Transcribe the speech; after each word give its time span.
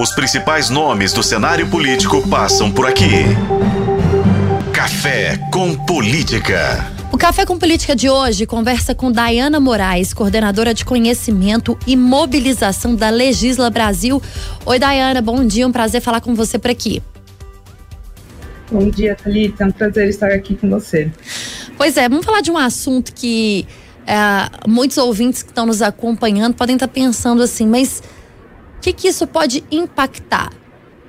Os 0.00 0.12
principais 0.12 0.70
nomes 0.70 1.12
do 1.12 1.24
cenário 1.24 1.68
político 1.68 2.22
passam 2.28 2.70
por 2.70 2.86
aqui. 2.86 3.24
Café 4.72 5.36
com 5.52 5.74
Política. 5.74 6.86
O 7.10 7.18
Café 7.18 7.44
com 7.44 7.58
Política 7.58 7.96
de 7.96 8.08
hoje 8.08 8.46
conversa 8.46 8.94
com 8.94 9.10
Dayana 9.10 9.58
Moraes, 9.58 10.14
coordenadora 10.14 10.72
de 10.72 10.84
conhecimento 10.84 11.76
e 11.84 11.96
mobilização 11.96 12.94
da 12.94 13.10
Legisla 13.10 13.70
Brasil. 13.70 14.22
Oi, 14.64 14.78
Dayana, 14.78 15.20
bom 15.20 15.44
dia, 15.44 15.66
um 15.66 15.72
prazer 15.72 16.00
falar 16.00 16.20
com 16.20 16.32
você 16.32 16.60
por 16.60 16.70
aqui. 16.70 17.02
Bom 18.70 18.88
dia, 18.90 19.16
Thalita, 19.16 19.64
é 19.64 19.66
um 19.66 19.72
prazer 19.72 20.08
estar 20.08 20.30
aqui 20.30 20.54
com 20.54 20.70
você. 20.70 21.10
Pois 21.76 21.96
é, 21.96 22.08
vamos 22.08 22.24
falar 22.24 22.40
de 22.40 22.52
um 22.52 22.56
assunto 22.56 23.12
que 23.12 23.66
é, 24.06 24.14
muitos 24.64 24.96
ouvintes 24.96 25.42
que 25.42 25.48
estão 25.48 25.66
nos 25.66 25.82
acompanhando 25.82 26.54
podem 26.54 26.76
estar 26.76 26.86
pensando 26.86 27.42
assim, 27.42 27.66
mas 27.66 28.00
o 28.78 28.80
que, 28.80 28.92
que 28.92 29.08
isso 29.08 29.26
pode 29.26 29.64
impactar? 29.70 30.50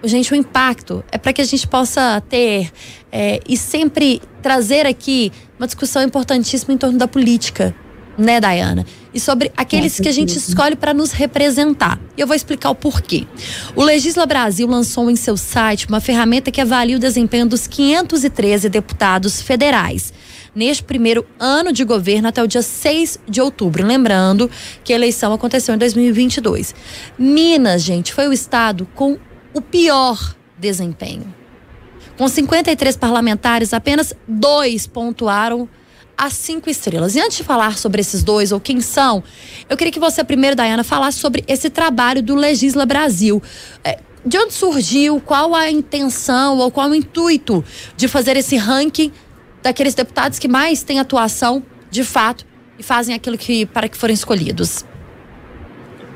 Gente, 0.03 0.33
o 0.33 0.35
impacto 0.35 1.03
é 1.11 1.17
para 1.17 1.31
que 1.31 1.41
a 1.41 1.45
gente 1.45 1.67
possa 1.67 2.21
ter 2.27 2.71
é, 3.11 3.39
e 3.47 3.55
sempre 3.55 4.21
trazer 4.41 4.87
aqui 4.87 5.31
uma 5.57 5.67
discussão 5.67 6.01
importantíssima 6.01 6.73
em 6.73 6.77
torno 6.77 6.97
da 6.97 7.07
política, 7.07 7.75
né, 8.17 8.39
Dayana? 8.39 8.85
E 9.13 9.19
sobre 9.19 9.51
aqueles 9.55 9.99
que 9.99 10.07
a 10.07 10.11
gente 10.11 10.35
escolhe 10.37 10.75
para 10.75 10.93
nos 10.93 11.11
representar. 11.11 11.99
E 12.17 12.21
eu 12.21 12.27
vou 12.27 12.35
explicar 12.35 12.71
o 12.71 12.75
porquê. 12.75 13.27
O 13.75 13.83
Legisla 13.83 14.25
Brasil 14.25 14.67
lançou 14.67 15.11
em 15.11 15.15
seu 15.15 15.37
site 15.37 15.87
uma 15.87 15.99
ferramenta 15.99 16.49
que 16.49 16.61
avalia 16.61 16.95
o 16.95 16.99
desempenho 16.99 17.45
dos 17.45 17.67
513 17.67 18.67
deputados 18.69 19.41
federais 19.41 20.13
neste 20.53 20.83
primeiro 20.83 21.25
ano 21.39 21.71
de 21.71 21.83
governo 21.83 22.27
até 22.27 22.41
o 22.43 22.47
dia 22.47 22.61
6 22.61 23.19
de 23.27 23.41
outubro. 23.41 23.85
Lembrando 23.85 24.49
que 24.83 24.93
a 24.93 24.95
eleição 24.95 25.33
aconteceu 25.33 25.75
em 25.75 25.77
2022. 25.77 26.75
Minas, 27.17 27.81
gente, 27.81 28.13
foi 28.13 28.27
o 28.27 28.33
estado 28.33 28.87
com 28.95 29.17
o 29.53 29.61
pior 29.61 30.35
desempenho. 30.57 31.33
Com 32.17 32.27
53 32.27 32.97
parlamentares, 32.97 33.73
apenas 33.73 34.13
dois 34.27 34.85
pontuaram 34.85 35.69
as 36.17 36.33
cinco 36.33 36.69
estrelas. 36.69 37.15
E 37.15 37.21
antes 37.21 37.37
de 37.37 37.43
falar 37.45 37.77
sobre 37.77 38.01
esses 38.01 38.23
dois 38.23 38.51
ou 38.51 38.59
quem 38.59 38.81
são, 38.81 39.23
eu 39.69 39.77
queria 39.77 39.93
que 39.93 40.01
você 40.01 40.21
primeiro, 40.21 40.53
Dayana, 40.53 40.83
falasse 40.83 41.17
sobre 41.17 41.45
esse 41.47 41.69
trabalho 41.69 42.21
do 42.21 42.35
Legisla 42.35 42.85
Brasil. 42.85 43.41
É, 43.85 43.99
de 44.25 44.37
onde 44.37 44.53
surgiu? 44.53 45.21
Qual 45.21 45.55
a 45.55 45.71
intenção 45.71 46.57
ou 46.57 46.69
qual 46.69 46.89
o 46.89 46.95
intuito 46.95 47.63
de 47.95 48.09
fazer 48.09 48.35
esse 48.35 48.57
ranking 48.57 49.13
daqueles 49.61 49.93
deputados 49.93 50.39
que 50.39 50.47
mais 50.47 50.83
têm 50.83 50.99
atuação, 50.99 51.63
de 51.89 52.03
fato, 52.03 52.45
e 52.77 52.83
fazem 52.83 53.13
aquilo 53.13 53.37
que 53.37 53.65
para 53.65 53.89
que 53.89 53.97
forem 53.97 54.13
escolhidos. 54.13 54.85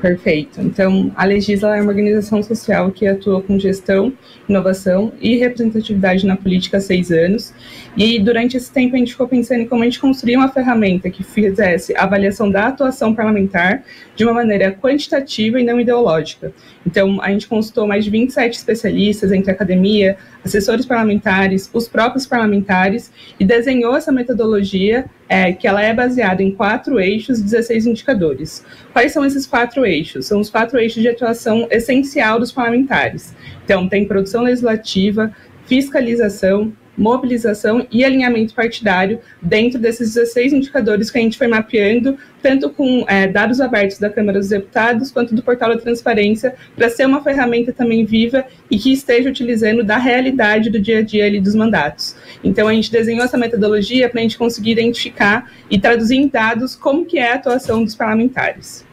Perfeito. 0.04 0.60
Então, 0.60 1.10
a 1.16 1.24
Legisla 1.24 1.78
é 1.78 1.80
uma 1.80 1.88
organização 1.88 2.42
social 2.42 2.90
que 2.90 3.06
atua 3.06 3.40
com 3.40 3.58
gestão, 3.58 4.12
inovação 4.46 5.14
e 5.18 5.38
representatividade 5.38 6.26
na 6.26 6.36
política 6.36 6.76
há 6.76 6.80
seis 6.80 7.10
anos. 7.10 7.54
E 7.96 8.18
durante 8.18 8.54
esse 8.54 8.70
tempo 8.70 8.94
a 8.94 8.98
gente 8.98 9.12
ficou 9.12 9.26
pensando 9.26 9.62
em 9.62 9.66
como 9.66 9.80
a 9.80 9.86
gente 9.86 9.98
construir 9.98 10.36
uma 10.36 10.50
ferramenta 10.50 11.08
que 11.08 11.24
fizesse 11.24 11.96
avaliação 11.96 12.50
da 12.50 12.66
atuação 12.66 13.14
parlamentar 13.14 13.82
de 14.14 14.24
uma 14.24 14.34
maneira 14.34 14.72
quantitativa 14.72 15.58
e 15.58 15.64
não 15.64 15.80
ideológica. 15.80 16.52
Então, 16.86 17.18
a 17.22 17.30
gente 17.30 17.48
consultou 17.48 17.86
mais 17.86 18.04
de 18.04 18.10
27 18.10 18.58
especialistas 18.58 19.32
entre 19.32 19.50
academia, 19.50 20.18
assessores 20.44 20.84
parlamentares, 20.84 21.70
os 21.72 21.88
próprios 21.88 22.26
parlamentares, 22.26 23.10
e 23.40 23.44
desenhou 23.44 23.96
essa 23.96 24.12
metodologia 24.12 25.06
é, 25.28 25.52
que 25.52 25.66
ela 25.66 25.82
é 25.82 25.94
baseada 25.94 26.42
em 26.42 26.54
quatro 26.54 27.00
eixos, 27.00 27.40
16 27.40 27.86
indicadores. 27.86 28.64
Quais 28.92 29.12
são 29.12 29.24
esses 29.24 29.46
quatro 29.46 29.86
eixos? 29.86 30.26
São 30.26 30.40
os 30.40 30.50
quatro 30.50 30.78
eixos 30.78 31.02
de 31.02 31.08
atuação 31.08 31.66
essencial 31.70 32.38
dos 32.38 32.52
parlamentares. 32.52 33.34
Então, 33.64 33.88
tem 33.88 34.06
produção 34.06 34.42
legislativa, 34.42 35.32
fiscalização, 35.66 36.72
mobilização 36.96 37.86
e 37.90 38.04
alinhamento 38.04 38.54
partidário 38.54 39.20
dentro 39.40 39.78
desses 39.78 40.14
16 40.14 40.52
indicadores 40.52 41.10
que 41.10 41.18
a 41.18 41.20
gente 41.20 41.38
foi 41.38 41.46
mapeando, 41.46 42.16
tanto 42.42 42.70
com 42.70 43.04
é, 43.08 43.26
dados 43.26 43.60
abertos 43.60 43.98
da 43.98 44.10
Câmara 44.10 44.38
dos 44.38 44.48
Deputados 44.48 45.10
quanto 45.10 45.34
do 45.34 45.42
portal 45.42 45.70
da 45.70 45.80
Transparência, 45.80 46.54
para 46.76 46.88
ser 46.88 47.06
uma 47.06 47.22
ferramenta 47.22 47.72
também 47.72 48.04
viva 48.04 48.44
e 48.70 48.78
que 48.78 48.92
esteja 48.92 49.28
utilizando 49.28 49.82
da 49.82 49.96
realidade 49.96 50.70
do 50.70 50.80
dia 50.80 50.98
a 50.98 51.02
dia 51.02 51.24
ali 51.24 51.40
dos 51.40 51.54
mandatos. 51.54 52.14
Então 52.42 52.68
a 52.68 52.74
gente 52.74 52.90
desenhou 52.90 53.24
essa 53.24 53.38
metodologia 53.38 54.08
para 54.08 54.20
a 54.20 54.22
gente 54.22 54.36
conseguir 54.36 54.72
identificar 54.72 55.50
e 55.70 55.78
traduzir 55.78 56.16
em 56.16 56.28
dados 56.28 56.76
como 56.76 57.04
que 57.04 57.18
é 57.18 57.32
a 57.32 57.34
atuação 57.36 57.82
dos 57.82 57.94
parlamentares. 57.94 58.84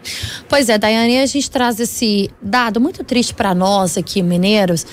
Pois 0.47 0.69
é, 0.69 0.77
Daiane, 0.77 1.19
a 1.19 1.25
gente 1.25 1.49
traz 1.49 1.79
esse 1.79 2.29
dado 2.41 2.79
muito 2.79 3.03
triste 3.03 3.33
para 3.33 3.53
nós 3.53 3.97
aqui, 3.97 4.21
mineiros, 4.23 4.85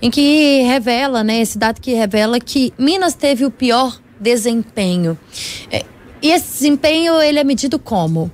em 0.00 0.10
que 0.10 0.62
revela, 0.62 1.24
né, 1.24 1.40
esse 1.40 1.58
dado 1.58 1.80
que 1.80 1.94
revela 1.94 2.38
que 2.40 2.72
Minas 2.78 3.14
teve 3.14 3.44
o 3.44 3.50
pior 3.50 4.00
desempenho. 4.20 5.18
É, 5.70 5.84
e 6.22 6.30
esse 6.30 6.52
desempenho, 6.52 7.20
ele 7.20 7.38
é 7.38 7.44
medido 7.44 7.78
como? 7.78 8.30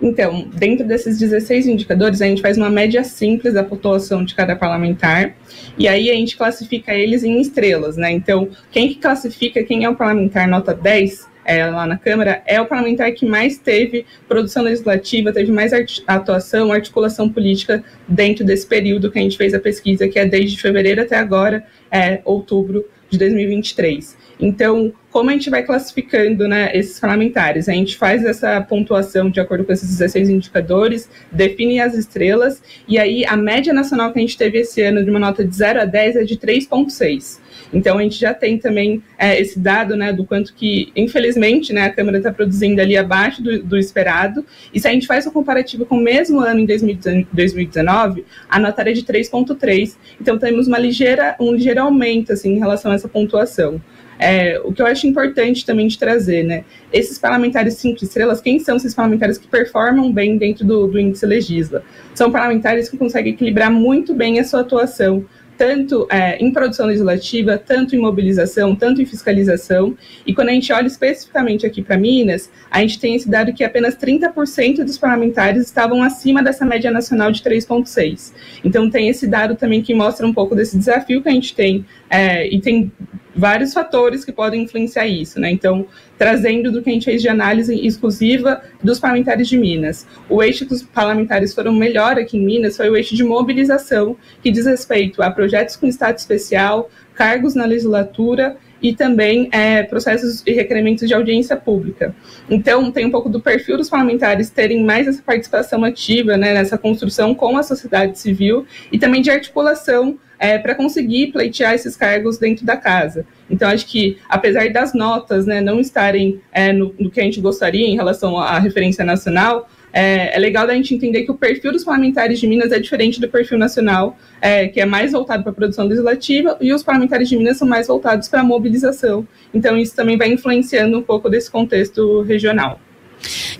Então, 0.00 0.48
dentro 0.54 0.86
desses 0.86 1.18
16 1.18 1.66
indicadores, 1.66 2.22
a 2.22 2.26
gente 2.26 2.40
faz 2.40 2.56
uma 2.56 2.70
média 2.70 3.02
simples 3.02 3.54
da 3.54 3.64
pontuação 3.64 4.24
de 4.24 4.34
cada 4.34 4.54
parlamentar, 4.54 5.34
e 5.76 5.88
aí 5.88 6.10
a 6.10 6.14
gente 6.14 6.36
classifica 6.36 6.94
eles 6.94 7.24
em 7.24 7.40
estrelas, 7.40 7.96
né? 7.96 8.12
Então, 8.12 8.48
quem 8.70 8.88
que 8.88 8.94
classifica 8.96 9.62
quem 9.64 9.84
é 9.84 9.90
o 9.90 9.96
parlamentar 9.96 10.48
nota 10.48 10.72
10 10.72 11.26
é, 11.48 11.64
lá 11.64 11.86
na 11.86 11.96
Câmara, 11.96 12.42
é 12.44 12.60
o 12.60 12.66
parlamentar 12.66 13.10
que 13.12 13.24
mais 13.24 13.56
teve 13.56 14.04
produção 14.28 14.62
legislativa, 14.62 15.32
teve 15.32 15.50
mais 15.50 15.72
art 15.72 16.00
atuação, 16.06 16.70
articulação 16.70 17.26
política 17.26 17.82
dentro 18.06 18.44
desse 18.44 18.66
período 18.66 19.10
que 19.10 19.18
a 19.18 19.22
gente 19.22 19.38
fez 19.38 19.54
a 19.54 19.58
pesquisa, 19.58 20.06
que 20.06 20.18
é 20.18 20.26
desde 20.26 20.60
fevereiro 20.60 21.00
até 21.00 21.16
agora, 21.16 21.64
é, 21.90 22.20
outubro 22.22 22.84
de 23.08 23.16
2023. 23.16 24.14
Então, 24.38 24.92
como 25.10 25.30
a 25.30 25.32
gente 25.32 25.48
vai 25.48 25.62
classificando 25.62 26.46
né, 26.46 26.70
esses 26.74 27.00
parlamentares? 27.00 27.66
A 27.66 27.72
gente 27.72 27.96
faz 27.96 28.22
essa 28.26 28.60
pontuação 28.60 29.30
de 29.30 29.40
acordo 29.40 29.64
com 29.64 29.72
esses 29.72 29.88
16 29.88 30.28
indicadores, 30.28 31.08
define 31.32 31.80
as 31.80 31.94
estrelas, 31.94 32.62
e 32.86 32.98
aí 32.98 33.24
a 33.24 33.38
média 33.38 33.72
nacional 33.72 34.12
que 34.12 34.18
a 34.18 34.22
gente 34.22 34.36
teve 34.36 34.58
esse 34.58 34.82
ano 34.82 35.02
de 35.02 35.10
uma 35.10 35.18
nota 35.18 35.42
de 35.42 35.56
0 35.56 35.80
a 35.80 35.84
10 35.86 36.16
é 36.16 36.24
de 36.24 36.36
3,6. 36.36 37.40
Então 37.72 37.98
a 37.98 38.02
gente 38.02 38.18
já 38.18 38.32
tem 38.32 38.58
também 38.58 39.02
é, 39.18 39.40
esse 39.40 39.58
dado 39.58 39.96
né, 39.96 40.12
do 40.12 40.24
quanto 40.24 40.54
que, 40.54 40.90
infelizmente, 40.96 41.72
né, 41.72 41.82
a 41.82 41.90
Câmara 41.90 42.18
está 42.18 42.32
produzindo 42.32 42.80
ali 42.80 42.96
abaixo 42.96 43.42
do, 43.42 43.62
do, 43.62 43.76
esperado. 43.76 44.44
E 44.72 44.80
se 44.80 44.88
a 44.88 44.92
gente 44.92 45.06
faz 45.06 45.26
o 45.26 45.32
comparativo 45.32 45.84
com 45.84 45.96
o 45.96 46.02
mesmo 46.02 46.40
ano 46.40 46.60
em 46.60 46.66
2019, 46.66 48.24
a 48.48 48.58
nota 48.58 48.82
era 48.82 48.92
de 48.92 49.02
3,3. 49.02 49.96
Então 50.20 50.38
temos 50.38 50.66
uma 50.66 50.78
ligeira, 50.78 51.36
um 51.38 51.52
ligeiro 51.52 51.80
aumento 51.80 52.32
assim, 52.32 52.54
em 52.54 52.58
relação 52.58 52.90
a 52.90 52.94
essa 52.94 53.08
pontuação. 53.08 53.80
É, 54.18 54.60
o 54.64 54.72
que 54.72 54.82
eu 54.82 54.86
acho 54.86 55.06
importante 55.06 55.64
também 55.64 55.86
de 55.86 55.96
trazer, 55.96 56.42
né? 56.42 56.64
Esses 56.92 57.18
parlamentares 57.18 57.74
cinco 57.74 58.02
estrelas, 58.02 58.40
quem 58.40 58.58
são 58.58 58.76
esses 58.76 58.92
parlamentares 58.92 59.38
que 59.38 59.46
performam 59.46 60.12
bem 60.12 60.36
dentro 60.36 60.66
do, 60.66 60.88
do 60.88 60.98
índice 60.98 61.24
legisla? 61.24 61.84
São 62.14 62.30
parlamentares 62.30 62.88
que 62.88 62.96
conseguem 62.96 63.32
equilibrar 63.32 63.70
muito 63.70 64.12
bem 64.12 64.40
a 64.40 64.44
sua 64.44 64.60
atuação 64.60 65.24
tanto 65.58 66.06
é, 66.08 66.36
em 66.42 66.52
produção 66.52 66.86
legislativa, 66.86 67.58
tanto 67.58 67.96
em 67.96 67.98
mobilização, 67.98 68.76
tanto 68.76 69.02
em 69.02 69.04
fiscalização. 69.04 69.96
E 70.24 70.32
quando 70.32 70.50
a 70.50 70.52
gente 70.52 70.72
olha 70.72 70.86
especificamente 70.86 71.66
aqui 71.66 71.82
para 71.82 71.98
Minas, 71.98 72.48
a 72.70 72.80
gente 72.80 73.00
tem 73.00 73.16
esse 73.16 73.28
dado 73.28 73.52
que 73.52 73.64
apenas 73.64 73.96
30% 73.96 74.84
dos 74.84 74.96
parlamentares 74.96 75.66
estavam 75.66 76.00
acima 76.00 76.42
dessa 76.42 76.64
média 76.64 76.92
nacional 76.92 77.32
de 77.32 77.42
3,6. 77.42 78.32
Então 78.64 78.88
tem 78.88 79.08
esse 79.08 79.26
dado 79.26 79.56
também 79.56 79.82
que 79.82 79.92
mostra 79.92 80.24
um 80.24 80.32
pouco 80.32 80.54
desse 80.54 80.78
desafio 80.78 81.20
que 81.20 81.28
a 81.28 81.32
gente 81.32 81.52
tem, 81.54 81.84
é, 82.08 82.46
e 82.48 82.60
tem 82.60 82.92
vários 83.38 83.72
fatores 83.72 84.24
que 84.24 84.32
podem 84.32 84.64
influenciar 84.64 85.06
isso, 85.06 85.38
né? 85.38 85.48
Então, 85.48 85.86
trazendo 86.18 86.72
do 86.72 86.82
que 86.82 86.90
a 86.90 86.92
gente 86.92 87.04
fez 87.04 87.22
de 87.22 87.28
análise 87.28 87.72
exclusiva 87.86 88.60
dos 88.82 88.98
parlamentares 88.98 89.48
de 89.48 89.56
Minas. 89.56 90.06
O 90.28 90.42
eixo 90.42 90.66
que 90.66 90.74
os 90.74 90.82
parlamentares 90.82 91.54
foram 91.54 91.72
melhor 91.72 92.18
aqui 92.18 92.36
em 92.36 92.44
Minas 92.44 92.76
foi 92.76 92.90
o 92.90 92.96
eixo 92.96 93.14
de 93.14 93.22
mobilização, 93.22 94.16
que 94.42 94.50
diz 94.50 94.66
respeito 94.66 95.22
a 95.22 95.30
projetos 95.30 95.76
com 95.76 95.86
estado 95.86 96.18
especial, 96.18 96.90
cargos 97.14 97.54
na 97.54 97.64
legislatura 97.64 98.56
e 98.82 98.92
também 98.92 99.48
é, 99.52 99.84
processos 99.84 100.42
e 100.44 100.52
requerimentos 100.52 101.06
de 101.06 101.14
audiência 101.14 101.56
pública. 101.56 102.14
Então, 102.50 102.90
tem 102.90 103.06
um 103.06 103.10
pouco 103.10 103.28
do 103.28 103.40
perfil 103.40 103.76
dos 103.76 103.88
parlamentares 103.88 104.50
terem 104.50 104.84
mais 104.84 105.06
essa 105.06 105.22
participação 105.22 105.84
ativa 105.84 106.36
né, 106.36 106.54
nessa 106.54 106.76
construção 106.76 107.36
com 107.36 107.56
a 107.56 107.62
sociedade 107.62 108.18
civil 108.18 108.66
e 108.90 108.98
também 108.98 109.22
de 109.22 109.30
articulação 109.30 110.18
é, 110.38 110.58
para 110.58 110.74
conseguir 110.74 111.28
pleitear 111.28 111.74
esses 111.74 111.96
cargos 111.96 112.38
dentro 112.38 112.64
da 112.64 112.76
casa. 112.76 113.26
Então, 113.50 113.68
acho 113.68 113.86
que, 113.86 114.18
apesar 114.28 114.70
das 114.72 114.94
notas 114.94 115.46
né, 115.46 115.60
não 115.60 115.80
estarem 115.80 116.40
é, 116.52 116.72
no, 116.72 116.94
no, 116.98 117.10
que 117.10 117.20
a 117.20 117.24
gente 117.24 117.40
gostaria 117.40 117.86
em 117.86 117.96
relação 117.96 118.38
à 118.38 118.58
referência 118.58 119.04
nacional, 119.04 119.68
é, 119.92 120.36
é, 120.36 120.38
legal 120.38 120.66
da 120.66 120.74
gente 120.74 120.94
entender 120.94 121.22
que 121.22 121.30
o 121.30 121.34
perfil 121.34 121.72
dos 121.72 121.82
parlamentares 121.82 122.38
de 122.38 122.46
Minas 122.46 122.72
é 122.72 122.78
diferente 122.78 123.20
do 123.20 123.28
perfil 123.28 123.58
nacional, 123.58 124.16
é, 124.40 124.68
que 124.68 124.80
é 124.80 124.84
mais 124.84 125.12
voltado 125.12 125.42
para 125.42 125.50
a 125.50 125.54
produção 125.54 125.86
legislativa, 125.86 126.56
e 126.60 126.72
os 126.72 126.82
parlamentares 126.82 127.28
de 127.28 127.36
Minas 127.36 127.56
são 127.56 127.66
mais 127.66 127.86
voltados 127.86 128.28
para 128.28 128.40
a 128.40 128.44
mobilização. 128.44 129.26
Então, 129.52 129.76
isso 129.76 129.96
também 129.96 130.16
vai 130.16 130.30
influenciando 130.30 130.98
um 130.98 131.02
pouco 131.02 131.28
desse 131.28 131.50
contexto 131.50 132.22
regional. 132.22 132.78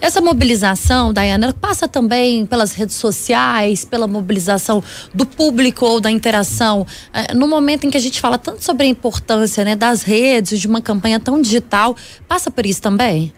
Essa 0.01 0.21
mobilização, 0.21 1.13
Dayana, 1.13 1.53
passa 1.53 1.89
também 1.89 2.47
pelas 2.47 2.73
redes 2.73 2.97
sociais, 2.97 3.85
pela 3.85 4.07
mobilização 4.07 4.83
do 5.13 5.27
público 5.27 5.85
ou 5.85 6.01
da 6.01 6.11
interação. 6.11 6.87
É, 7.13 7.35
no 7.35 7.49
momento 7.49 7.87
em 7.87 7.91
que 7.91 7.97
a 7.97 8.01
gente 8.01 8.21
fala 8.21 8.39
tanto 8.39 8.65
sobre 8.65 8.87
a 8.87 8.89
importância 8.89 9.65
né, 9.65 9.75
das 9.75 10.03
redes, 10.03 10.61
de 10.61 10.67
uma 10.67 10.81
campanha 10.81 11.19
tão 11.19 11.41
digital, 11.41 11.97
passa 12.27 12.51
por 12.51 12.65
isso 12.65 12.81
também? 12.81 13.33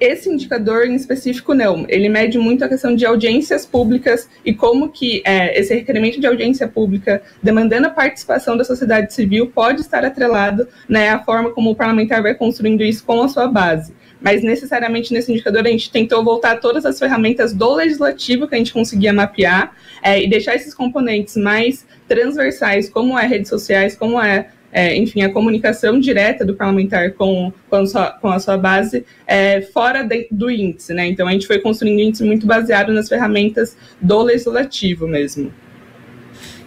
Esse 0.00 0.28
indicador 0.28 0.84
em 0.84 0.96
específico 0.96 1.54
não, 1.54 1.86
ele 1.88 2.08
mede 2.08 2.36
muito 2.36 2.64
a 2.64 2.68
questão 2.68 2.96
de 2.96 3.06
audiências 3.06 3.64
públicas 3.64 4.28
e 4.44 4.52
como 4.52 4.88
que 4.88 5.22
é, 5.24 5.56
esse 5.56 5.72
requerimento 5.72 6.18
de 6.18 6.26
audiência 6.26 6.66
pública, 6.66 7.22
demandando 7.40 7.86
a 7.86 7.90
participação 7.90 8.56
da 8.56 8.64
sociedade 8.64 9.14
civil, 9.14 9.52
pode 9.54 9.80
estar 9.80 10.04
atrelado 10.04 10.66
né, 10.88 11.10
à 11.10 11.20
forma 11.22 11.50
como 11.50 11.70
o 11.70 11.76
parlamentar 11.76 12.20
vai 12.20 12.34
construindo 12.34 12.82
isso 12.82 13.04
com 13.04 13.22
a 13.22 13.28
sua 13.28 13.46
base 13.46 13.92
mas 14.22 14.42
necessariamente 14.42 15.12
nesse 15.12 15.32
indicador 15.32 15.66
a 15.66 15.70
gente 15.70 15.90
tentou 15.90 16.22
voltar 16.24 16.60
todas 16.60 16.86
as 16.86 16.98
ferramentas 16.98 17.52
do 17.52 17.74
legislativo 17.74 18.46
que 18.46 18.54
a 18.54 18.58
gente 18.58 18.72
conseguia 18.72 19.12
mapear 19.12 19.74
é, 20.02 20.22
e 20.22 20.28
deixar 20.28 20.54
esses 20.54 20.74
componentes 20.74 21.36
mais 21.36 21.86
transversais, 22.08 22.88
como 22.88 23.18
é 23.18 23.26
redes 23.26 23.48
sociais, 23.48 23.96
como 23.96 24.20
é, 24.20 24.48
é 24.72 24.96
enfim, 24.96 25.22
a 25.22 25.32
comunicação 25.32 25.98
direta 25.98 26.44
do 26.44 26.54
parlamentar 26.54 27.12
com, 27.12 27.52
com, 27.68 27.76
a, 27.76 27.86
sua, 27.86 28.10
com 28.12 28.28
a 28.28 28.38
sua 28.38 28.56
base, 28.56 29.04
é, 29.26 29.60
fora 29.62 30.02
de, 30.02 30.28
do 30.30 30.50
índice, 30.50 30.94
né? 30.94 31.06
Então 31.06 31.26
a 31.26 31.32
gente 31.32 31.46
foi 31.46 31.58
construindo 31.58 31.98
um 31.98 32.02
índice 32.02 32.24
muito 32.24 32.46
baseado 32.46 32.92
nas 32.92 33.08
ferramentas 33.08 33.76
do 34.00 34.22
legislativo 34.22 35.06
mesmo. 35.06 35.52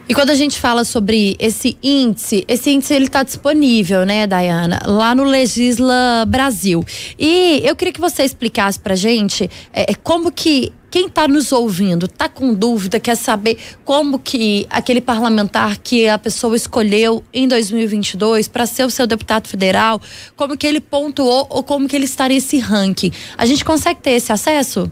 E 0.07 0.13
quando 0.13 0.30
a 0.30 0.36
gente 0.36 0.60
fala 0.60 0.84
sobre 0.84 1.36
esse 1.40 1.75
índice, 1.81 2.46
esse 2.48 2.69
índice 2.69 2.94
ele 2.94 3.06
está 3.06 3.24
disponível, 3.24 4.06
né, 4.06 4.28
Dayana, 4.28 4.80
lá 4.86 5.16
no 5.16 5.24
Legisla 5.24 6.25
Brasil. 6.28 6.86
E 7.18 7.62
eu 7.66 7.75
queria 7.75 7.92
que 7.92 8.00
você 8.00 8.24
explicasse 8.24 8.80
para 8.80 8.96
gente 8.96 9.50
é, 9.74 9.92
é, 9.92 9.96
como 9.96 10.31
que 10.31 10.72
quem 10.92 11.07
está 11.07 11.28
nos 11.28 11.52
ouvindo 11.52 12.06
está 12.06 12.30
com 12.30 12.54
dúvida, 12.54 13.00
quer 13.00 13.18
saber 13.18 13.57
como 13.84 14.19
que 14.19 14.68
aquele 14.69 15.02
parlamentar 15.02 15.80
que 15.80 16.07
a 16.07 16.19
pessoa 16.19 16.56
escolheu 16.56 17.24
em 17.34 17.48
2022 17.48 18.48
para 18.48 18.68
ser 18.68 18.86
o 18.86 18.92
seu 18.92 19.07
deputado 19.07 19.48
federal, 19.48 20.00
como 20.36 20.56
que 20.56 20.68
ele 20.68 20.80
pontuou 20.80 21.48
ou 21.50 21.63
como 21.63 21.88
que 21.88 21.96
ele 21.96 22.06
está 22.06 22.30
nesse 22.30 22.60
ranking. 22.60 23.12
A 23.36 23.46
gente 23.48 23.66
consegue 23.66 24.00
ter 24.02 24.12
esse 24.12 24.31
acesso? 24.31 24.92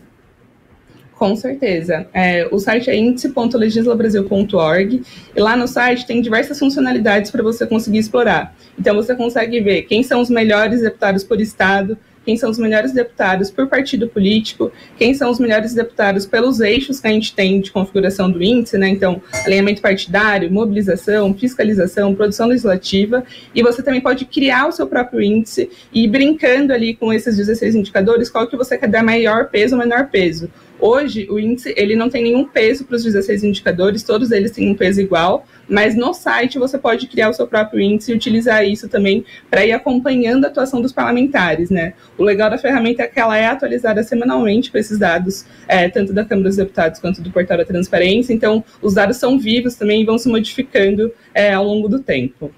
Com 1.24 1.38
certeza. 1.38 2.06
É, 2.14 2.50
o 2.52 2.60
site 2.60 2.90
é 2.90 2.98
índice.legislabrasil.org 2.98 5.04
e 5.34 5.40
lá 5.40 5.56
no 5.56 5.70
site 5.70 6.06
tem 6.06 6.22
diversas 6.22 6.60
funcionalidades 6.60 7.31
para 7.31 7.42
você 7.42 7.66
conseguir 7.66 8.00
explorar. 8.00 8.54
Então 8.78 8.94
você 8.94 9.16
consegue 9.16 9.62
ver 9.62 9.84
quem 9.84 10.04
são 10.04 10.20
os 10.20 10.30
melhores 10.30 10.81
deputados 10.81 11.24
por 11.24 11.40
estado, 11.40 11.98
quem 12.25 12.36
são 12.36 12.50
os 12.50 12.58
melhores 12.58 12.92
deputados 12.92 13.50
por 13.50 13.68
partido 13.68 14.10
político, 14.10 14.70
quem 14.98 15.14
são 15.14 15.31
os 15.31 15.40
melhores 15.40 15.74
deputados 15.74 16.25
pelos 16.25 16.60
eixos 16.60 17.00
que 17.00 17.08
a 17.08 17.12
gente 17.12 17.34
tem 17.34 17.62
de 17.62 17.72
configuração 17.72 18.30
do 18.30 18.44
índice, 18.44 18.78
né? 18.78 18.90
Então, 18.90 19.22
alinhamento 19.46 19.81
partidário, 19.81 20.52
mobilização, 20.52 21.34
fiscalização, 21.34 22.14
produção 22.16 22.48
legislativa, 22.48 23.24
e 23.56 23.64
você 23.64 23.81
também 23.81 24.02
pode 24.02 24.25
criar 24.25 24.68
o 24.68 24.74
seu 24.74 24.88
próprio 24.88 25.22
índice 25.22 25.70
e 25.94 26.04
ir 26.04 26.10
brincando 26.10 26.74
ali 26.74 26.94
com 26.94 27.14
esses 27.14 27.38
16 27.38 27.75
indicadores, 27.75 28.30
qual 28.30 28.46
que 28.46 28.58
você 28.58 28.78
quer 28.78 28.88
dar 28.88 29.04
maior 29.04 29.50
peso 29.50 29.75
ou 29.75 29.81
menor 29.81 30.10
peso. 30.10 30.50
Hoje, 30.85 31.25
o 31.30 31.39
índice 31.39 31.74
ele 31.77 31.95
não 31.95 32.09
tem 32.09 32.21
nenhum 32.21 32.44
peso 32.44 32.83
para 32.83 32.97
os 32.97 33.03
16 33.06 33.45
indicadores, 33.45 34.03
todos 34.03 34.31
eles 34.31 34.51
têm 34.51 34.69
um 34.69 34.75
peso 34.75 35.00
igual, 35.00 35.47
mas 35.65 35.95
no 35.95 36.13
site 36.13 36.59
você 36.59 36.77
pode 36.77 37.07
criar 37.07 37.30
o 37.30 37.33
seu 37.33 37.47
próprio 37.47 37.80
índice 37.80 38.12
e 38.12 38.13
utilizar 38.13 38.68
isso 38.68 38.89
também 38.89 39.24
para 39.50 39.65
ir 39.65 39.71
acompanhando 39.71 40.44
a 40.44 40.50
atuação 40.50 40.81
dos 40.81 40.91
parlamentares, 40.91 41.69
né? 41.69 41.94
O 42.18 42.24
legal 42.25 42.50
da 42.50 42.57
ferramenta 42.57 43.03
é 43.03 43.07
que 43.07 43.18
ela 43.18 43.38
é 43.38 43.45
atualizada 43.45 44.03
semanalmente 44.03 44.69
com 44.69 44.77
esses 44.77 45.00
dados, 45.00 45.45
é, 45.69 45.88
tanto 45.88 46.12
da 46.12 46.25
Câmara 46.25 46.50
dos 46.50 46.57
Deputados 46.57 47.00
quanto 47.00 47.21
do 47.21 47.31
Portal 47.31 47.59
da 47.59 47.63
Transparência, 47.63 48.33
então 48.33 48.62
os 48.81 48.94
dados 48.94 49.15
são 49.15 49.39
vivos 49.39 49.75
também 49.75 50.01
e 50.01 50.06
vão 50.06 50.18
se 50.18 50.27
modificando 50.27 51.09
é, 51.33 51.53
ao 51.53 51.63
longo 51.63 51.88
do 51.88 52.00
tempo. 52.00 52.51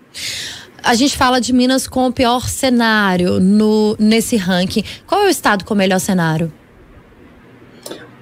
A 0.81 0.95
gente 0.95 1.16
fala 1.16 1.39
de 1.39 1.54
Minas 1.54 1.88
com 1.88 2.07
o 2.07 2.12
pior 2.12 2.50
cenário 2.50 3.39
no, 3.39 3.95
nesse 4.00 4.36
ranking. 4.36 4.81
Qual 5.06 5.21
é 5.21 5.28
o 5.28 5.30
estado 5.30 5.63
com 5.63 5.75
o 5.75 5.78
melhor 5.78 6.00
cenário? 6.00 6.51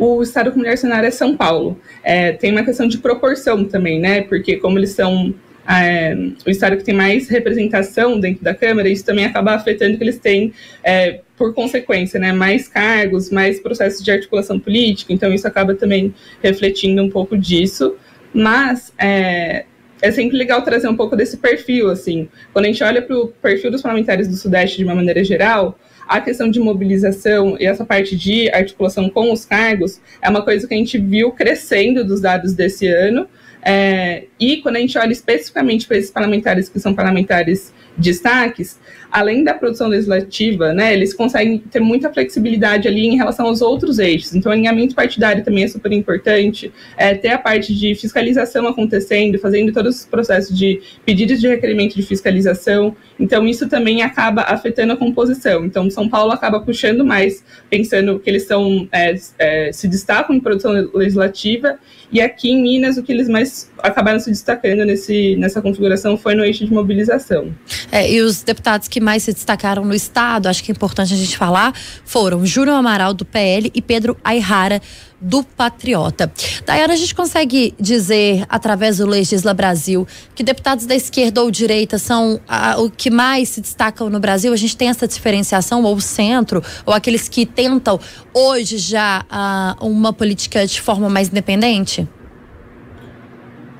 O 0.03 0.23
estado 0.23 0.51
com 0.51 0.59
melhor 0.59 0.77
cenário 0.77 1.07
é 1.07 1.11
São 1.11 1.35
Paulo. 1.35 1.79
É, 2.03 2.33
tem 2.33 2.51
uma 2.51 2.63
questão 2.63 2.87
de 2.87 2.97
proporção 2.97 3.63
também, 3.65 3.99
né? 3.99 4.21
Porque 4.21 4.57
como 4.57 4.77
eles 4.77 4.91
são 4.91 5.33
é, 5.67 6.15
o 6.45 6.49
estado 6.49 6.75
que 6.77 6.83
tem 6.83 6.93
mais 6.93 7.29
representação 7.29 8.19
dentro 8.19 8.43
da 8.43 8.53
Câmara, 8.53 8.89
isso 8.89 9.05
também 9.05 9.25
acaba 9.25 9.53
afetando 9.53 9.97
que 9.97 10.03
eles 10.03 10.19
têm, 10.19 10.53
é, 10.83 11.21
por 11.37 11.53
consequência, 11.53 12.19
né, 12.19 12.31
mais 12.31 12.67
cargos, 12.67 13.29
mais 13.31 13.59
processos 13.59 14.03
de 14.03 14.11
articulação 14.11 14.59
política, 14.59 15.11
então 15.11 15.33
isso 15.33 15.47
acaba 15.47 15.73
também 15.73 16.13
refletindo 16.41 17.01
um 17.01 17.09
pouco 17.09 17.37
disso. 17.37 17.95
Mas 18.33 18.93
é, 18.97 19.65
é 20.01 20.11
sempre 20.11 20.37
legal 20.37 20.61
trazer 20.63 20.87
um 20.87 20.95
pouco 20.95 21.15
desse 21.15 21.37
perfil, 21.37 21.89
assim. 21.89 22.27
Quando 22.51 22.65
a 22.65 22.67
gente 22.67 22.83
olha 22.83 23.01
para 23.01 23.15
o 23.15 23.27
perfil 23.27 23.71
dos 23.71 23.81
parlamentares 23.81 24.27
do 24.27 24.35
Sudeste 24.35 24.77
de 24.77 24.83
uma 24.83 24.95
maneira 24.95 25.23
geral, 25.23 25.79
a 26.07 26.19
questão 26.21 26.49
de 26.49 26.59
mobilização 26.59 27.57
e 27.59 27.65
essa 27.65 27.85
parte 27.85 28.15
de 28.15 28.49
articulação 28.49 29.09
com 29.09 29.31
os 29.31 29.45
cargos 29.45 29.99
é 30.21 30.29
uma 30.29 30.41
coisa 30.41 30.67
que 30.67 30.73
a 30.73 30.77
gente 30.77 30.97
viu 30.97 31.31
crescendo 31.31 32.03
dos 32.03 32.21
dados 32.21 32.53
desse 32.53 32.87
ano. 32.87 33.27
É, 33.65 34.25
e 34.37 34.57
quando 34.57 34.75
a 34.75 34.79
gente 34.79 34.97
olha 34.97 35.13
especificamente 35.13 35.87
para 35.87 35.97
esses 35.97 36.11
parlamentares 36.11 36.67
que 36.67 36.79
são 36.79 36.93
parlamentares 36.93 37.73
destaques, 37.97 38.77
além 39.09 39.43
da 39.43 39.53
produção 39.53 39.87
legislativa, 39.87 40.73
né, 40.73 40.93
eles 40.93 41.13
conseguem 41.13 41.59
ter 41.59 41.79
muita 41.79 42.11
flexibilidade 42.11 42.87
ali 42.87 43.05
em 43.05 43.15
relação 43.15 43.45
aos 43.45 43.61
outros 43.61 43.99
eixos. 43.99 44.33
Então, 44.33 44.51
alinhamento 44.51 44.95
partidário 44.95 45.43
também 45.43 45.63
é 45.63 45.67
super 45.67 45.91
importante, 45.91 46.73
é, 46.97 47.13
ter 47.13 47.29
a 47.29 47.37
parte 47.37 47.73
de 47.73 47.93
fiscalização 47.93 48.67
acontecendo, 48.67 49.37
fazendo 49.37 49.71
todos 49.71 49.99
os 49.99 50.05
processos 50.05 50.57
de 50.57 50.81
pedidos 51.05 51.39
de 51.39 51.47
requerimento 51.47 51.95
de 51.95 52.01
fiscalização. 52.01 52.95
Então, 53.19 53.47
isso 53.47 53.69
também 53.69 54.01
acaba 54.01 54.41
afetando 54.41 54.93
a 54.93 54.97
composição. 54.97 55.65
Então, 55.65 55.89
São 55.89 56.09
Paulo 56.09 56.31
acaba 56.31 56.59
puxando 56.59 57.05
mais, 57.05 57.43
pensando 57.69 58.19
que 58.19 58.29
eles 58.29 58.45
são, 58.45 58.87
é, 58.91 59.15
é, 59.37 59.71
se 59.71 59.87
destacam 59.87 60.35
em 60.35 60.39
produção 60.39 60.71
legislativa, 60.93 61.77
e 62.11 62.21
aqui 62.21 62.51
em 62.51 62.61
Minas, 62.61 62.95
o 62.97 63.03
que 63.03 63.11
eles 63.11 63.27
mais 63.27 63.71
acabaram 63.79 64.19
se 64.19 64.29
destacando 64.29 64.85
nesse, 64.85 65.35
nessa 65.35 65.61
configuração 65.61 66.15
foi 66.15 66.35
no 66.35 66.45
eixo 66.45 66.63
de 66.63 66.71
mobilização. 66.71 67.51
É, 67.91 68.11
e 68.11 68.21
os 68.21 68.43
deputados 68.43 68.87
que 68.87 69.01
mais 69.01 69.23
se 69.23 69.33
destacaram 69.33 69.83
no 69.83 69.95
Estado, 69.95 70.47
acho 70.47 70.63
que 70.63 70.71
é 70.71 70.75
importante 70.75 71.11
a 71.11 71.17
gente 71.17 71.35
falar, 71.35 71.73
foram 72.05 72.45
Júnior 72.45 72.75
Amaral, 72.77 73.15
do 73.15 73.25
PL, 73.25 73.71
e 73.73 73.81
Pedro 73.81 74.15
Ayrara, 74.23 74.79
do 75.19 75.41
Patriota. 75.41 76.31
Dayana, 76.65 76.93
a 76.93 76.97
gente 76.97 77.15
consegue 77.15 77.73
dizer, 77.79 78.45
através 78.49 78.97
do 78.97 79.07
Legisla 79.07 79.53
Brasil, 79.53 80.05
que 80.35 80.43
deputados 80.43 80.85
da 80.85 80.93
esquerda 80.93 81.41
ou 81.41 81.49
direita 81.49 81.97
são 81.97 82.41
a, 82.47 82.79
o 82.79 82.91
que 82.91 83.02
mais 83.09 83.49
se 83.49 83.61
destacam 83.61 84.09
no 84.09 84.19
Brasil? 84.19 84.53
A 84.53 84.55
gente 84.55 84.75
tem 84.75 84.89
essa 84.89 85.07
diferenciação, 85.07 85.83
ou 85.83 85.95
o 85.95 86.01
centro, 86.01 86.63
ou 86.85 86.93
aqueles 86.93 87.27
que 87.27 87.45
tentam 87.45 87.99
hoje 88.33 88.77
já 88.77 89.25
a, 89.29 89.75
uma 89.81 90.13
política 90.13 90.65
de 90.65 90.81
forma 90.81 91.09
mais 91.09 91.29
independente? 91.29 92.07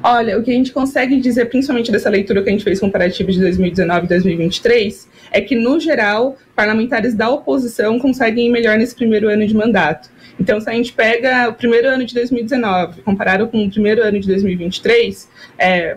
Olha, 0.06 0.38
o 0.38 0.44
que 0.44 0.52
a 0.52 0.54
gente 0.54 0.74
consegue 0.74 1.18
dizer, 1.22 1.46
principalmente 1.46 1.90
dessa 1.90 2.10
leitura 2.10 2.44
que 2.44 2.50
a 2.50 2.52
gente 2.52 2.64
fez 2.64 2.78
comparativa 2.78 3.32
de 3.32 3.40
2019 3.40 4.06
e 4.06 4.10
2023, 4.10 5.08
é 5.32 5.40
que, 5.40 5.56
no 5.56 5.80
geral, 5.80 6.38
parlamentares 6.54 7.14
da 7.14 7.30
oposição 7.30 7.98
conseguem 7.98 8.48
ir 8.48 8.52
melhor 8.52 8.78
nesse 8.78 8.94
primeiro 8.94 9.30
ano 9.30 9.48
de 9.48 9.56
mandato. 9.56 10.10
Então, 10.38 10.60
se 10.60 10.70
a 10.70 10.74
gente 10.74 10.92
pega 10.92 11.50
o 11.50 11.54
primeiro 11.54 11.88
ano 11.88 12.06
de 12.06 12.14
2019, 12.14 13.02
comparado 13.02 13.48
com 13.48 13.66
o 13.66 13.72
primeiro 13.72 14.04
ano 14.04 14.20
de 14.20 14.28
2023, 14.28 15.30
é, 15.58 15.96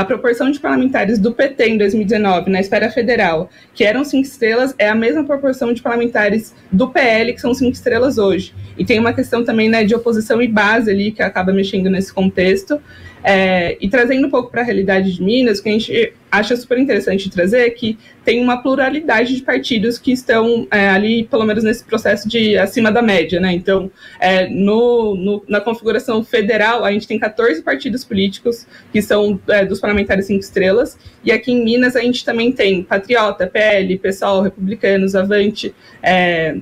a 0.00 0.04
proporção 0.04 0.50
de 0.50 0.58
parlamentares 0.58 1.18
do 1.18 1.30
PT 1.30 1.68
em 1.68 1.76
2019 1.76 2.50
na 2.50 2.58
esfera 2.58 2.90
federal, 2.90 3.50
que 3.74 3.84
eram 3.84 4.02
cinco 4.02 4.26
estrelas, 4.26 4.74
é 4.78 4.88
a 4.88 4.94
mesma 4.94 5.24
proporção 5.24 5.74
de 5.74 5.82
parlamentares 5.82 6.54
do 6.72 6.88
PL, 6.88 7.34
que 7.34 7.40
são 7.40 7.52
cinco 7.52 7.72
estrelas 7.72 8.16
hoje. 8.16 8.54
E 8.78 8.84
tem 8.84 8.98
uma 8.98 9.12
questão 9.12 9.44
também 9.44 9.68
né, 9.68 9.84
de 9.84 9.94
oposição 9.94 10.40
e 10.40 10.48
base 10.48 10.90
ali, 10.90 11.12
que 11.12 11.22
acaba 11.22 11.52
mexendo 11.52 11.90
nesse 11.90 12.14
contexto. 12.14 12.80
É, 13.22 13.76
e 13.80 13.88
trazendo 13.88 14.26
um 14.26 14.30
pouco 14.30 14.50
para 14.50 14.62
a 14.62 14.64
realidade 14.64 15.12
de 15.12 15.22
Minas, 15.22 15.58
o 15.58 15.62
que 15.62 15.68
a 15.68 15.72
gente 15.72 16.12
acha 16.30 16.56
super 16.56 16.78
interessante 16.78 17.28
trazer 17.28 17.66
é 17.66 17.70
que 17.70 17.98
tem 18.24 18.42
uma 18.42 18.62
pluralidade 18.62 19.34
de 19.34 19.42
partidos 19.42 19.98
que 19.98 20.12
estão 20.12 20.66
é, 20.70 20.88
ali, 20.88 21.24
pelo 21.24 21.44
menos 21.44 21.64
nesse 21.64 21.84
processo 21.84 22.28
de 22.28 22.56
acima 22.56 22.90
da 22.92 23.02
média, 23.02 23.40
né? 23.40 23.52
Então, 23.52 23.90
é, 24.20 24.48
no, 24.48 25.14
no, 25.16 25.44
na 25.48 25.60
configuração 25.60 26.22
federal, 26.24 26.84
a 26.84 26.92
gente 26.92 27.06
tem 27.06 27.18
14 27.18 27.62
partidos 27.62 28.04
políticos 28.04 28.66
que 28.92 29.02
são 29.02 29.40
é, 29.48 29.64
dos 29.64 29.80
parlamentares 29.80 30.26
cinco 30.26 30.40
estrelas, 30.40 30.96
e 31.24 31.32
aqui 31.32 31.52
em 31.52 31.64
Minas 31.64 31.96
a 31.96 32.00
gente 32.00 32.24
também 32.24 32.52
tem 32.52 32.82
Patriota, 32.82 33.46
PL, 33.46 33.98
PSOL, 33.98 34.42
Republicanos, 34.42 35.14
Avante, 35.14 35.74
é, 36.02 36.56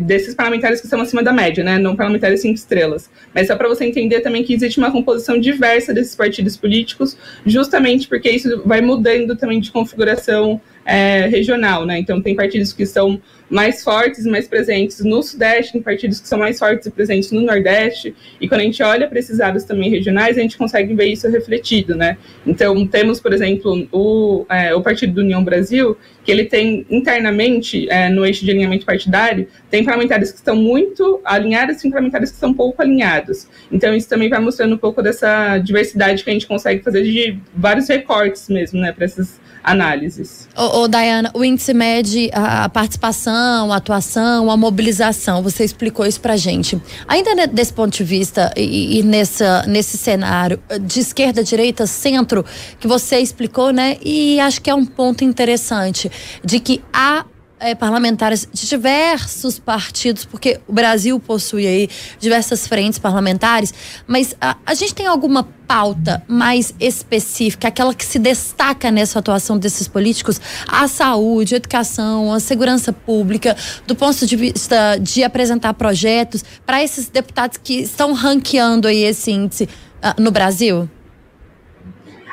desses 0.00 0.34
parlamentares 0.34 0.80
que 0.80 0.86
estão 0.86 1.00
acima 1.00 1.22
da 1.22 1.32
média, 1.32 1.62
né? 1.62 1.78
Não 1.78 1.96
parlamentares 1.96 2.40
cinco 2.40 2.54
estrelas. 2.54 3.10
Mas 3.34 3.46
só 3.46 3.56
para 3.56 3.68
você 3.68 3.84
entender 3.84 4.20
também 4.20 4.42
que 4.42 4.54
existe 4.54 4.78
uma 4.78 4.90
composição 4.90 5.38
diversa 5.38 5.92
desses 5.92 6.14
partidos 6.14 6.56
políticos, 6.56 7.16
justamente 7.44 8.08
porque 8.08 8.30
isso 8.30 8.62
vai 8.64 8.80
mudando 8.80 9.36
também 9.36 9.60
de 9.60 9.70
configuração 9.70 10.60
é, 10.84 11.26
regional, 11.26 11.86
né? 11.86 11.98
Então 11.98 12.20
tem 12.20 12.34
partidos 12.34 12.72
que 12.72 12.86
são 12.86 13.20
mais 13.52 13.84
fortes 13.84 14.24
mais 14.24 14.48
presentes 14.48 15.00
no 15.00 15.22
Sudeste, 15.22 15.74
tem 15.74 15.82
partidos 15.82 16.18
que 16.20 16.26
são 16.26 16.38
mais 16.38 16.58
fortes 16.58 16.86
e 16.86 16.90
presentes 16.90 17.30
no 17.30 17.42
Nordeste, 17.42 18.14
e 18.40 18.48
quando 18.48 18.62
a 18.62 18.64
gente 18.64 18.82
olha 18.82 19.06
para 19.06 19.18
esses 19.18 19.36
dados 19.38 19.64
também 19.64 19.90
regionais, 19.90 20.38
a 20.38 20.40
gente 20.40 20.56
consegue 20.56 20.94
ver 20.94 21.06
isso 21.06 21.28
refletido, 21.28 21.94
né? 21.94 22.16
Então 22.46 22.86
temos, 22.86 23.20
por 23.20 23.32
exemplo, 23.32 23.86
o, 23.92 24.46
é, 24.48 24.74
o 24.74 24.80
Partido 24.80 25.12
do 25.12 25.20
União 25.20 25.44
Brasil, 25.44 25.98
que 26.24 26.32
ele 26.32 26.46
tem 26.46 26.86
internamente, 26.88 27.86
é, 27.90 28.08
no 28.08 28.24
eixo 28.24 28.42
de 28.42 28.50
alinhamento 28.50 28.86
partidário, 28.86 29.46
tem 29.70 29.84
parlamentares 29.84 30.30
que 30.30 30.38
estão 30.38 30.56
muito 30.56 31.20
alinhados 31.22 31.76
e 31.76 31.82
tem 31.82 31.90
parlamentares 31.90 32.30
que 32.30 32.36
estão 32.36 32.54
pouco 32.54 32.80
alinhados. 32.80 33.46
Então 33.70 33.94
isso 33.94 34.08
também 34.08 34.30
vai 34.30 34.40
mostrando 34.40 34.74
um 34.74 34.78
pouco 34.78 35.02
dessa 35.02 35.58
diversidade 35.58 36.24
que 36.24 36.30
a 36.30 36.32
gente 36.32 36.46
consegue 36.46 36.82
fazer 36.82 37.02
de 37.02 37.38
vários 37.54 37.86
recortes 37.86 38.48
mesmo, 38.48 38.80
né, 38.80 38.92
para 38.92 39.04
essas 39.04 39.42
análises. 39.62 40.48
Ô, 40.56 40.80
ô, 40.80 40.88
Dayana, 40.88 41.30
o 41.34 41.44
índice 41.44 41.72
mede 41.72 42.30
a 42.32 42.68
participação, 42.68 43.41
a 43.42 43.76
atuação, 43.76 44.50
a 44.50 44.56
mobilização. 44.56 45.42
Você 45.42 45.64
explicou 45.64 46.06
isso 46.06 46.20
pra 46.20 46.36
gente. 46.36 46.80
Ainda 47.06 47.46
desse 47.46 47.72
ponto 47.72 47.96
de 47.96 48.04
vista 48.04 48.52
e, 48.56 48.98
e 48.98 49.02
nessa, 49.02 49.64
nesse 49.66 49.96
cenário 49.96 50.60
de 50.80 51.00
esquerda, 51.00 51.42
direita, 51.42 51.86
centro, 51.86 52.44
que 52.78 52.86
você 52.86 53.18
explicou, 53.18 53.70
né? 53.72 53.96
E 54.04 54.38
acho 54.40 54.60
que 54.60 54.70
é 54.70 54.74
um 54.74 54.84
ponto 54.84 55.24
interessante 55.24 56.10
de 56.44 56.60
que 56.60 56.82
há 56.92 57.24
é, 57.62 57.74
parlamentares 57.76 58.48
de 58.52 58.66
diversos 58.66 59.58
partidos, 59.58 60.24
porque 60.24 60.60
o 60.66 60.72
Brasil 60.72 61.18
possui 61.20 61.66
aí 61.66 61.88
diversas 62.18 62.66
frentes 62.66 62.98
parlamentares, 62.98 63.72
mas 64.06 64.34
a, 64.40 64.56
a 64.66 64.74
gente 64.74 64.94
tem 64.94 65.06
alguma 65.06 65.44
pauta 65.66 66.22
mais 66.26 66.74
específica, 66.80 67.68
aquela 67.68 67.94
que 67.94 68.04
se 68.04 68.18
destaca 68.18 68.90
nessa 68.90 69.20
atuação 69.20 69.56
desses 69.56 69.86
políticos, 69.86 70.40
a 70.66 70.88
saúde, 70.88 71.54
a 71.54 71.56
educação, 71.58 72.32
a 72.32 72.40
segurança 72.40 72.92
pública, 72.92 73.56
do 73.86 73.94
ponto 73.94 74.26
de 74.26 74.36
vista 74.36 74.98
de 75.00 75.22
apresentar 75.22 75.72
projetos 75.74 76.44
para 76.66 76.82
esses 76.82 77.08
deputados 77.08 77.58
que 77.62 77.74
estão 77.74 78.12
ranqueando 78.12 78.88
aí 78.88 79.04
esse 79.04 79.30
índice 79.30 79.64
uh, 79.64 80.20
no 80.20 80.32
Brasil? 80.32 80.90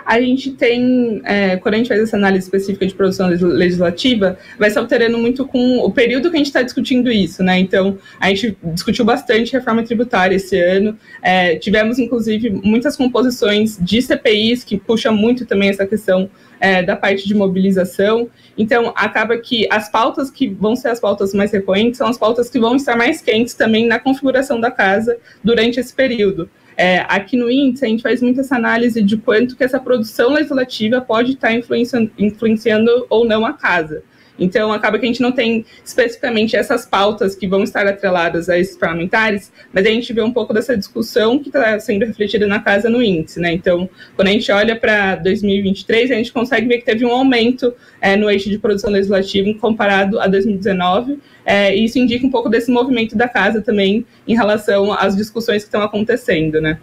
A 0.10 0.20
gente 0.20 0.50
tem, 0.54 1.22
é, 1.24 1.58
quando 1.58 1.76
a 1.76 1.78
gente 1.78 1.88
faz 1.88 2.02
essa 2.02 2.18
análise 2.18 2.46
específica 2.46 2.84
de 2.84 2.96
produção 2.96 3.28
legislativa, 3.28 4.40
vai 4.58 4.72
se 4.72 4.80
alterando 4.80 5.20
muito 5.20 5.46
com 5.46 5.78
o 5.78 5.92
período 5.92 6.32
que 6.32 6.36
a 6.36 6.40
gente 6.40 6.48
está 6.48 6.64
discutindo 6.64 7.12
isso, 7.12 7.44
né? 7.44 7.60
Então, 7.60 7.96
a 8.20 8.30
gente 8.30 8.58
discutiu 8.74 9.06
bastante 9.06 9.54
reforma 9.54 9.84
tributária 9.84 10.36
esse 10.36 10.60
ano, 10.60 10.98
é, 11.22 11.58
tivemos, 11.58 12.00
inclusive, 12.00 12.50
muitas 12.50 12.98
composições 12.98 13.78
de 13.80 14.02
CPIs 14.02 14.64
que 14.64 14.80
puxam 14.80 15.16
muito 15.16 15.46
também 15.46 15.70
essa 15.70 15.86
questão 15.86 16.28
é, 16.60 16.82
da 16.82 16.96
parte 16.96 17.28
de 17.28 17.36
mobilização. 17.36 18.32
Então, 18.58 18.92
acaba 18.96 19.38
que 19.38 19.68
as 19.70 19.92
pautas 19.92 20.32
que 20.32 20.48
vão 20.48 20.76
ser 20.76 20.88
as 20.88 21.00
pautas 21.00 21.36
mais 21.36 21.52
recorrentes 21.52 22.00
são 22.00 22.08
as 22.08 22.18
pautas 22.18 22.50
que 22.50 22.60
vão 22.60 22.76
estar 22.76 22.98
mais 22.98 23.22
quentes 23.22 23.54
também 23.54 23.86
na 23.86 24.00
configuração 24.00 24.60
da 24.60 24.72
casa 24.72 25.20
durante 25.44 25.80
esse 25.80 25.94
período. 25.94 26.50
É, 26.82 27.00
aqui 27.10 27.36
no 27.36 27.52
índice, 27.52 27.84
a 27.84 27.90
gente 27.90 28.02
faz 28.02 28.22
muito 28.22 28.40
essa 28.40 28.56
análise 28.56 29.02
de 29.02 29.18
quanto 29.18 29.58
que 29.58 29.66
essa 29.66 29.82
produção 29.82 30.32
legislativa 30.32 31.02
pode 31.02 31.34
estar 31.34 31.52
influenciando, 31.52 32.10
influenciando 32.18 33.06
ou 33.10 33.26
não 33.26 33.46
a 33.46 33.52
casa. 33.52 34.02
Então, 34.40 34.72
acaba 34.72 34.98
que 34.98 35.06
a 35.06 35.08
gente 35.08 35.22
não 35.22 35.32
tem 35.32 35.66
especificamente 35.84 36.56
essas 36.56 36.86
pautas 36.86 37.36
que 37.36 37.48
vão 37.48 37.64
estar 37.64 37.86
atreladas 37.86 38.50
a 38.50 38.58
esses 38.58 38.78
parlamentares, 38.78 39.52
mas 39.74 39.86
a 39.86 39.90
gente 39.90 40.12
vê 40.14 40.22
um 40.22 40.32
pouco 40.32 40.54
dessa 40.54 40.78
discussão 40.78 41.40
que 41.40 41.50
está 41.50 41.80
sendo 41.80 42.06
refletida 42.06 42.48
na 42.48 42.60
casa 42.60 42.90
no 42.90 43.02
índice, 43.02 43.40
né? 43.40 43.52
Então, 43.52 43.90
quando 44.16 44.28
a 44.30 44.32
gente 44.32 44.52
olha 44.52 44.76
para 44.76 45.16
2023, 45.16 46.12
a 46.12 46.16
gente 46.16 46.32
consegue 46.32 46.68
ver 46.68 46.80
que 46.80 46.86
teve 46.86 47.06
um 47.06 47.12
aumento 47.12 47.74
é, 48.02 48.16
no 48.16 48.30
eixo 48.30 48.50
de 48.50 48.58
produção 48.58 48.90
legislativa 48.90 49.54
comparado 49.60 50.20
a 50.20 50.28
2019, 50.28 51.20
é, 51.46 51.76
e 51.76 51.86
isso 51.86 52.00
indica 52.00 52.26
um 52.26 52.30
pouco 52.32 52.50
desse 52.50 52.72
movimento 52.72 53.16
da 53.16 53.28
casa 53.28 53.62
também 53.62 54.06
em 54.28 54.36
relação 54.36 54.94
às 54.94 55.16
discussões 55.16 55.64
que 55.64 55.68
estão 55.68 55.82
acontecendo, 55.82 56.62
né? 56.62 56.80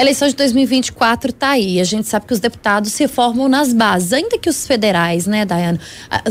A 0.00 0.02
eleição 0.02 0.26
de 0.28 0.34
2024 0.34 1.28
está 1.28 1.50
aí. 1.50 1.78
A 1.78 1.84
gente 1.84 2.08
sabe 2.08 2.24
que 2.24 2.32
os 2.32 2.40
deputados 2.40 2.90
se 2.90 3.06
formam 3.06 3.50
nas 3.50 3.74
bases, 3.74 4.14
ainda 4.14 4.38
que 4.38 4.48
os 4.48 4.66
federais, 4.66 5.26
né, 5.26 5.44
Dayana? 5.44 5.78
Ah, 6.08 6.22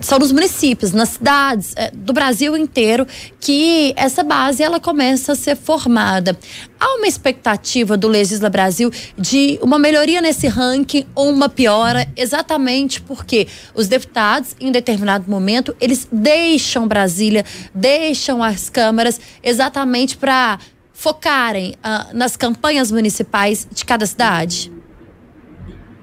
são 0.00 0.18
nos 0.18 0.32
municípios, 0.32 0.92
nas 0.92 1.10
cidades 1.10 1.74
é, 1.76 1.90
do 1.90 2.14
Brasil 2.14 2.56
inteiro 2.56 3.06
que 3.38 3.92
essa 3.96 4.22
base 4.22 4.62
ela 4.62 4.80
começa 4.80 5.32
a 5.32 5.34
ser 5.34 5.56
formada. 5.56 6.38
Há 6.80 6.94
uma 6.94 7.06
expectativa 7.06 7.98
do 7.98 8.08
Legisla 8.08 8.48
Brasil 8.48 8.90
de 9.18 9.58
uma 9.60 9.78
melhoria 9.78 10.22
nesse 10.22 10.48
ranking 10.48 11.04
ou 11.14 11.28
uma 11.28 11.50
piora, 11.50 12.08
exatamente 12.16 13.02
porque 13.02 13.46
os 13.74 13.88
deputados, 13.88 14.56
em 14.58 14.72
determinado 14.72 15.30
momento, 15.30 15.76
eles 15.78 16.08
deixam 16.10 16.88
Brasília, 16.88 17.44
deixam 17.74 18.42
as 18.42 18.70
câmaras, 18.70 19.20
exatamente 19.42 20.16
para 20.16 20.58
focarem 21.02 21.74
uh, 21.84 22.16
nas 22.16 22.36
campanhas 22.36 22.92
municipais 22.92 23.66
de 23.68 23.84
cada 23.84 24.06
cidade? 24.06 24.70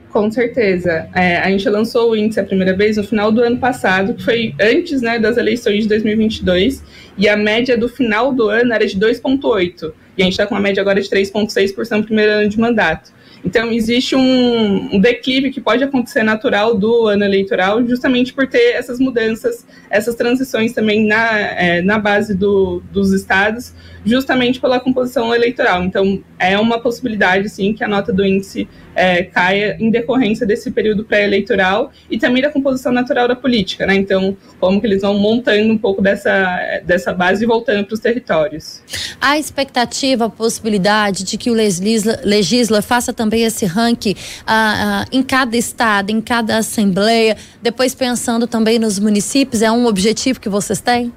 Com 0.09 0.29
certeza. 0.29 1.07
É, 1.15 1.37
a 1.37 1.49
gente 1.49 1.69
lançou 1.69 2.11
o 2.11 2.15
índice 2.17 2.37
a 2.37 2.43
primeira 2.43 2.75
vez 2.75 2.97
no 2.97 3.03
final 3.05 3.31
do 3.31 3.41
ano 3.41 3.57
passado, 3.57 4.13
que 4.13 4.21
foi 4.21 4.53
antes 4.59 5.01
né, 5.01 5.17
das 5.17 5.37
eleições 5.37 5.83
de 5.83 5.87
2022, 5.87 6.83
e 7.17 7.29
a 7.29 7.37
média 7.37 7.77
do 7.77 7.87
final 7.87 8.33
do 8.33 8.49
ano 8.49 8.73
era 8.73 8.85
de 8.85 8.99
2,8. 8.99 9.93
E 10.17 10.21
a 10.21 10.25
gente 10.25 10.33
está 10.33 10.45
com 10.45 10.55
uma 10.55 10.61
média 10.61 10.81
agora 10.81 10.99
de 10.99 11.07
3,6% 11.07 11.99
no 11.99 12.03
primeiro 12.03 12.33
ano 12.33 12.49
de 12.49 12.59
mandato. 12.59 13.13
Então, 13.43 13.71
existe 13.71 14.15
um, 14.15 14.95
um, 14.95 14.99
declive 14.99 15.49
que 15.49 15.61
pode 15.61 15.83
acontecer 15.83 16.23
natural 16.23 16.75
do 16.75 17.07
ano 17.07 17.23
eleitoral, 17.23 17.85
justamente 17.85 18.33
por 18.33 18.47
ter 18.47 18.73
essas 18.73 18.99
mudanças, 18.99 19.65
essas 19.89 20.15
transições 20.15 20.73
também 20.73 21.05
na, 21.05 21.39
é, 21.39 21.81
na 21.81 21.97
base 21.97 22.35
do, 22.35 22.83
dos 22.91 23.13
estados, 23.13 23.73
justamente 24.05 24.59
pela 24.59 24.79
composição 24.79 25.33
eleitoral. 25.33 25.83
Então, 25.83 26.23
é 26.37 26.57
uma 26.57 26.79
possibilidade, 26.79 27.49
sim, 27.49 27.73
que 27.73 27.83
a 27.83 27.87
nota 27.87 28.13
do 28.13 28.25
índice 28.25 28.67
é, 28.95 29.23
caia 29.23 29.77
em 29.79 29.89
decorrência 29.89 30.45
desse 30.45 30.71
período 30.71 31.03
pré-eleitoral 31.03 31.91
e 32.09 32.17
também 32.17 32.41
da 32.41 32.49
composição 32.49 32.91
natural 32.91 33.27
da 33.27 33.35
política, 33.35 33.85
né? 33.85 33.95
Então, 33.95 34.35
como 34.59 34.79
que 34.79 34.87
eles 34.87 35.01
vão 35.01 35.17
montando 35.17 35.71
um 35.71 35.77
pouco 35.77 36.01
dessa, 36.01 36.81
dessa 36.85 37.13
base 37.13 37.43
e 37.43 37.47
voltando 37.47 37.85
para 37.85 37.93
os 37.93 37.99
territórios. 37.99 38.81
A 39.21 39.37
expectativa, 39.37 40.25
a 40.25 40.29
possibilidade 40.29 41.23
de 41.23 41.37
que 41.37 41.49
o 41.49 41.53
Legisla, 41.53 42.19
Legisla 42.23 42.81
faça 42.81 43.13
também 43.13 43.43
esse 43.43 43.65
ranking 43.65 44.15
ah, 44.45 45.03
ah, 45.03 45.05
em 45.11 45.21
cada 45.21 45.57
estado, 45.57 46.09
em 46.09 46.21
cada 46.21 46.57
assembleia, 46.57 47.37
depois 47.61 47.93
pensando 47.93 48.47
também 48.47 48.79
nos 48.79 48.99
municípios, 48.99 49.61
é 49.61 49.71
um 49.71 49.85
objetivo 49.85 50.39
que 50.39 50.49
vocês 50.49 50.79
têm? 50.79 51.13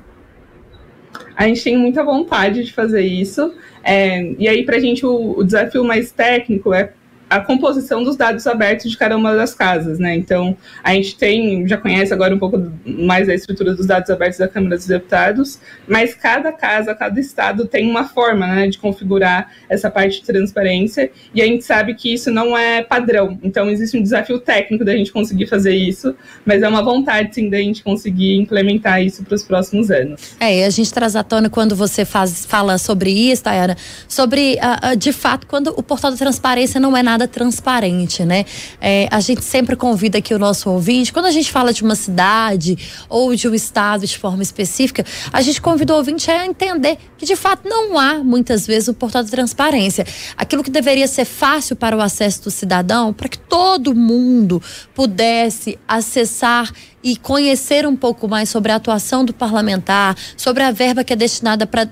A 1.43 1.49
gente 1.49 1.65
tem 1.65 1.77
muita 1.77 2.05
vontade 2.05 2.63
de 2.63 2.73
fazer 2.73 3.01
isso. 3.01 3.53
É, 3.83 4.33
e 4.39 4.47
aí, 4.47 4.65
para 4.65 4.77
a 4.77 4.79
gente, 4.79 5.05
o, 5.05 5.39
o 5.39 5.43
desafio 5.43 5.83
mais 5.83 6.13
técnico 6.13 6.73
é 6.73 6.93
a 7.33 7.41
composição 7.41 8.05
dos 8.05 8.15
dados 8.15 8.47
abertos 8.47 8.91
de 8.91 8.97
cada 8.97 9.17
uma 9.17 9.35
das 9.35 9.55
casas, 9.55 9.99
né? 9.99 10.15
Então, 10.15 10.55
a 10.85 10.93
gente 10.93 11.17
tem, 11.17 11.67
já 11.67 11.79
conhece 11.79 12.13
agora 12.13 12.35
um 12.35 12.39
pouco 12.39 12.71
mais 12.85 13.27
a 13.27 13.35
estrutura 13.35 13.75
dos 13.75 13.87
dados 13.87 14.11
abertos 14.11 14.39
da 14.39 14.47
Câmara 14.47 14.77
dos 14.77 14.87
Deputados, 14.87 15.59
mas 15.89 16.15
cada 16.15 16.53
casa, 16.53 16.95
cada 16.95 17.19
estado 17.19 17.67
tem 17.67 17.89
uma 17.89 18.05
forma, 18.05 18.47
né, 18.47 18.69
de 18.69 18.77
configurar 18.77 19.51
essa 19.67 19.91
parte 19.91 20.21
de 20.21 20.27
transparência, 20.27 21.11
e 21.35 21.41
a 21.41 21.47
gente 21.47 21.65
sabe 21.65 21.95
que 21.95 22.13
isso 22.13 22.31
não 22.31 22.57
é 22.57 22.83
padrão. 22.83 23.39
Então, 23.43 23.71
existe 23.71 23.97
um 23.97 24.03
desafio 24.03 24.39
técnico 24.39 24.85
da 24.85 24.95
gente 24.95 25.11
conseguir 25.11 25.47
fazer 25.47 25.75
isso, 25.75 26.15
mas 26.45 26.63
é 26.63 26.69
uma 26.69 26.83
vontade, 26.83 27.35
sim, 27.35 27.49
da 27.49 27.57
gente 27.57 27.83
conseguir 27.83 28.37
implementar 28.37 29.03
isso 29.03 29.25
para 29.25 29.35
os 29.35 29.43
próximos 29.43 29.91
anos. 29.91 30.37
É, 30.39 30.59
e 30.59 30.65
a 30.65 30.71
gente 30.71 30.93
traz 30.93 31.17
à 31.17 31.23
tona 31.23 31.49
quando 31.49 31.75
você 31.75 32.05
faz, 32.05 32.45
fala 32.45 32.77
sobre 32.77 33.11
isso, 33.11 33.43
Tayana, 33.45 33.77
sobre, 34.07 34.57
uh, 34.57 34.93
uh, 34.93 34.97
de 34.97 35.13
fato, 35.13 35.47
quando 35.47 35.69
o 35.69 35.83
portal 35.83 36.11
da 36.11 36.17
transparência 36.19 36.79
não 36.79 36.95
é 36.95 37.03
nada 37.03 37.22
nada 37.23 37.29
transparente, 37.29 38.25
né? 38.25 38.45
É, 38.81 39.09
a 39.11 39.21
gente 39.21 39.45
sempre 39.45 39.77
convida 39.77 40.19
aqui 40.19 40.35
o 40.35 40.39
nosso 40.39 40.71
ouvinte, 40.71 41.13
quando 41.13 41.27
a 41.27 41.31
gente 41.31 41.51
fala 41.51 41.73
de 41.73 41.83
uma 41.83 41.95
cidade 41.95 42.77
ou 43.09 43.35
de 43.35 43.49
um 43.49 43.55
estado 43.55 44.07
de 44.07 44.19
forma 44.19 44.43
específica, 44.43 45.05
a 45.33 45.41
gente 45.41 45.61
convida 45.61 45.95
o 45.95 45.97
ouvinte 45.97 46.31
a 46.31 46.47
entender 46.47 46.99
que 47.17 47.25
de 47.25 47.37
fato 47.37 47.69
não 47.69 47.99
há 47.99 48.19
muitas 48.19 48.67
vezes 48.67 48.89
o 48.89 48.95
portal 48.95 49.23
de 49.23 49.31
transparência. 49.31 50.05
Aquilo 50.37 50.63
que 50.63 50.71
deveria 50.71 51.07
ser 51.07 51.25
fácil 51.25 51.77
para 51.77 51.97
o 51.97 52.01
acesso 52.01 52.43
do 52.45 52.51
cidadão, 52.51 53.13
para 53.13 53.29
que 53.29 53.39
todo 53.39 53.95
mundo 53.95 54.61
pudesse 54.95 55.79
acessar 55.87 56.71
e 57.03 57.17
conhecer 57.17 57.87
um 57.87 57.97
pouco 57.97 58.29
mais 58.29 58.49
sobre 58.49 58.71
a 58.71 58.77
atuação 58.77 59.25
do 59.25 59.35
parlamentar, 59.35 60.17
sobre 60.37 60.63
a 60.63 60.71
verba 60.71 61.03
que 61.03 61.13
é 61.13 61.17
destinada 61.17 61.67
para 61.67 61.89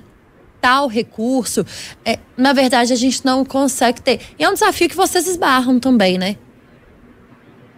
tal 0.61 0.87
recurso, 0.87 1.65
é, 2.05 2.19
na 2.37 2.53
verdade 2.53 2.93
a 2.93 2.95
gente 2.95 3.25
não 3.25 3.43
consegue 3.43 4.01
ter. 4.01 4.19
E 4.37 4.43
é 4.43 4.49
um 4.49 4.53
desafio 4.53 4.87
que 4.87 4.95
vocês 4.95 5.27
esbarram 5.27 5.79
também, 5.79 6.17
né? 6.17 6.37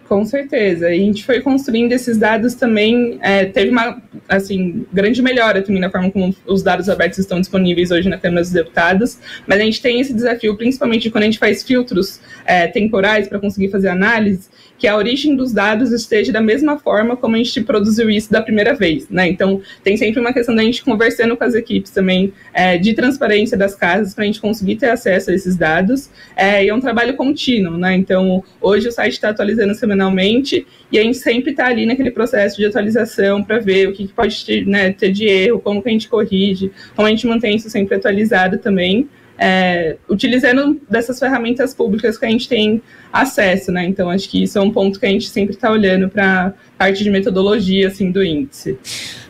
Com 0.08 0.26
certeza. 0.26 0.92
E 0.92 1.02
a 1.02 1.06
gente 1.06 1.26
foi 1.26 1.42
construindo 1.42 1.92
esses 1.92 2.18
dados 2.18 2.54
também. 2.54 3.18
É, 3.22 3.46
teve 3.46 3.72
uma 3.72 4.02
assim, 4.30 4.86
grande 4.94 5.22
melhora 5.22 5.62
também 5.62 5.82
na 5.82 5.90
forma 5.90 6.12
como 6.12 6.36
os 6.46 6.62
dados 6.62 6.90
abertos 6.90 7.18
estão 7.18 7.40
disponíveis 7.40 7.90
hoje 7.90 8.10
na 8.10 8.18
Câmara 8.18 8.42
dos 8.42 8.52
Deputados. 8.52 9.18
Mas 9.48 9.60
a 9.60 9.64
gente 9.64 9.82
tem 9.82 10.00
esse 10.00 10.14
desafio, 10.14 10.56
principalmente 10.56 11.10
quando 11.10 11.24
a 11.24 11.26
gente 11.26 11.40
faz 11.40 11.64
filtros 11.64 12.20
é, 12.46 12.68
temporais 12.68 13.28
para 13.28 13.40
conseguir 13.40 13.70
fazer 13.70 13.88
análise, 13.88 14.50
que 14.84 14.88
a 14.90 14.98
origem 14.98 15.34
dos 15.34 15.54
dados 15.54 15.94
esteja 15.94 16.30
da 16.34 16.42
mesma 16.42 16.78
forma 16.78 17.16
como 17.16 17.36
a 17.36 17.38
gente 17.38 17.62
produziu 17.62 18.10
isso 18.10 18.30
da 18.30 18.42
primeira 18.42 18.74
vez. 18.74 19.08
Né? 19.10 19.30
Então, 19.30 19.62
tem 19.82 19.96
sempre 19.96 20.20
uma 20.20 20.34
questão 20.34 20.54
da 20.54 20.62
gente 20.62 20.84
conversando 20.84 21.38
com 21.38 21.44
as 21.46 21.56
equipes 21.56 21.90
também 21.90 22.34
é, 22.54 22.78
de 22.78 22.94
transparência 22.94 23.58
das 23.58 23.76
casas 23.76 24.14
para 24.14 24.26
a 24.26 24.28
gente 24.28 24.42
conseguir 24.42 24.76
ter 24.76 24.90
acesso 24.90 25.32
a 25.32 25.34
esses 25.34 25.56
dados. 25.56 26.10
É, 26.36 26.66
e 26.66 26.68
é 26.68 26.76
um 26.76 26.82
trabalho 26.82 27.16
contínuo. 27.16 27.78
Né? 27.78 27.96
Então, 27.96 28.44
hoje 28.60 28.90
o 28.90 28.92
site 28.92 29.14
está 29.14 29.30
atualizando 29.30 29.74
semanalmente 29.74 30.68
e 30.92 31.00
a 31.00 31.02
gente 31.02 31.18
sempre 31.18 31.52
está 31.52 31.68
ali 31.68 31.86
naquele 31.86 32.12
processo 32.12 32.58
de 32.58 32.66
atualização 32.66 33.42
para 33.42 33.60
ver 33.60 33.88
o 33.88 33.94
que, 33.94 34.06
que 34.08 34.14
pode 34.14 34.46
ter, 34.46 34.68
né, 34.68 34.92
ter 34.92 35.14
de 35.14 35.24
erro, 35.24 35.62
como 35.62 35.82
que 35.82 35.88
a 35.88 35.94
gente 35.94 36.10
corrige, 36.10 36.74
como 36.94 37.08
a 37.08 37.10
gente 37.10 37.26
mantém 37.26 37.56
isso 37.56 37.70
sempre 37.70 37.96
atualizado 37.96 38.58
também 38.58 39.08
é, 39.38 39.98
utilizando 40.10 40.80
dessas 40.90 41.20
ferramentas 41.20 41.74
públicas 41.74 42.18
que 42.18 42.26
a 42.26 42.30
gente 42.30 42.48
tem 42.48 42.82
acesso, 43.12 43.72
né? 43.72 43.86
Então 43.86 44.10
acho 44.10 44.30
que 44.30 44.44
isso 44.44 44.58
é 44.58 44.62
um 44.62 44.72
ponto 44.72 45.00
que 45.00 45.06
a 45.06 45.10
gente 45.10 45.30
sempre 45.30 45.56
está 45.56 45.72
olhando 45.72 46.10
para 46.10 46.54
parte 46.78 47.04
de 47.04 47.10
metodologia 47.10 47.88
assim 47.88 48.12
do 48.12 48.24
índice. 48.24 48.78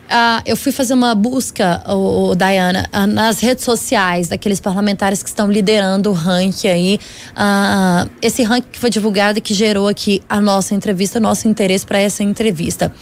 Uh, 0.04 0.42
eu 0.44 0.56
fui 0.56 0.70
fazer 0.70 0.92
uma 0.92 1.14
busca, 1.14 1.82
o, 1.88 2.30
o 2.30 2.34
Diana, 2.36 2.88
uh, 2.92 3.06
nas 3.06 3.40
redes 3.40 3.64
sociais 3.64 4.28
daqueles 4.28 4.60
parlamentares 4.60 5.22
que 5.22 5.28
estão 5.28 5.50
liderando 5.50 6.10
o 6.10 6.12
ranking 6.12 6.68
aí. 6.68 7.00
Uh, 7.30 8.10
esse 8.20 8.42
ranking 8.42 8.68
que 8.70 8.78
foi 8.78 8.90
divulgado 8.90 9.38
e 9.38 9.40
que 9.40 9.54
gerou 9.54 9.88
aqui 9.88 10.22
a 10.28 10.40
nossa 10.40 10.74
entrevista, 10.74 11.18
nosso 11.18 11.48
interesse 11.48 11.86
para 11.86 11.98
essa 11.98 12.22
entrevista. 12.22 12.92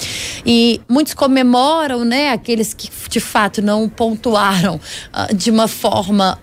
E 0.47 0.81
muitos 0.89 1.13
comemoram, 1.13 2.05
né, 2.05 2.31
aqueles 2.31 2.73
que 2.73 2.89
de 3.11 3.21
fato 3.21 3.61
não 3.61 3.89
pontuaram 3.89 4.81
de 5.35 5.51
uma 5.51 5.67
forma 5.67 6.39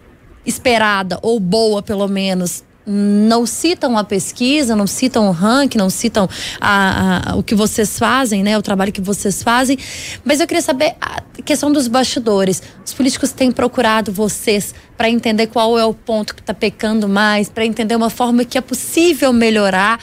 esperada 0.49 1.17
ou 1.21 1.39
boa, 1.39 1.81
pelo 1.81 2.07
menos, 2.07 2.63
não 2.91 3.45
citam 3.45 3.95
a 3.97 4.03
pesquisa, 4.03 4.75
não 4.75 4.87
citam 4.87 5.27
o 5.27 5.31
ranking, 5.31 5.77
não 5.77 5.91
citam 5.91 6.27
a, 6.59 7.31
a, 7.31 7.35
o 7.35 7.43
que 7.43 7.53
vocês 7.53 7.99
fazem, 7.99 8.41
né? 8.41 8.57
O 8.57 8.63
trabalho 8.63 8.91
que 8.91 8.99
vocês 8.99 9.43
fazem. 9.43 9.77
Mas 10.25 10.39
eu 10.39 10.47
queria 10.47 10.61
saber 10.61 10.95
a 10.99 11.21
questão 11.45 11.71
dos 11.71 11.87
bastidores. 11.87 12.63
Os 12.83 12.91
políticos 12.91 13.31
têm 13.31 13.51
procurado 13.51 14.11
vocês 14.11 14.73
para 14.97 15.07
entender 15.07 15.47
qual 15.47 15.77
é 15.77 15.85
o 15.85 15.93
ponto 15.93 16.33
que 16.33 16.41
está 16.41 16.53
pecando 16.53 17.07
mais, 17.07 17.47
para 17.47 17.63
entender 17.63 17.95
uma 17.95 18.09
forma 18.09 18.43
que 18.43 18.57
é 18.57 18.61
possível 18.61 19.31
melhorar, 19.31 19.99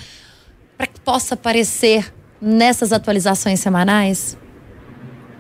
para 0.78 0.86
que 0.86 1.00
possa 1.00 1.34
aparecer 1.34 2.12
nessas 2.40 2.92
atualizações 2.92 3.58
semanais? 3.58 4.36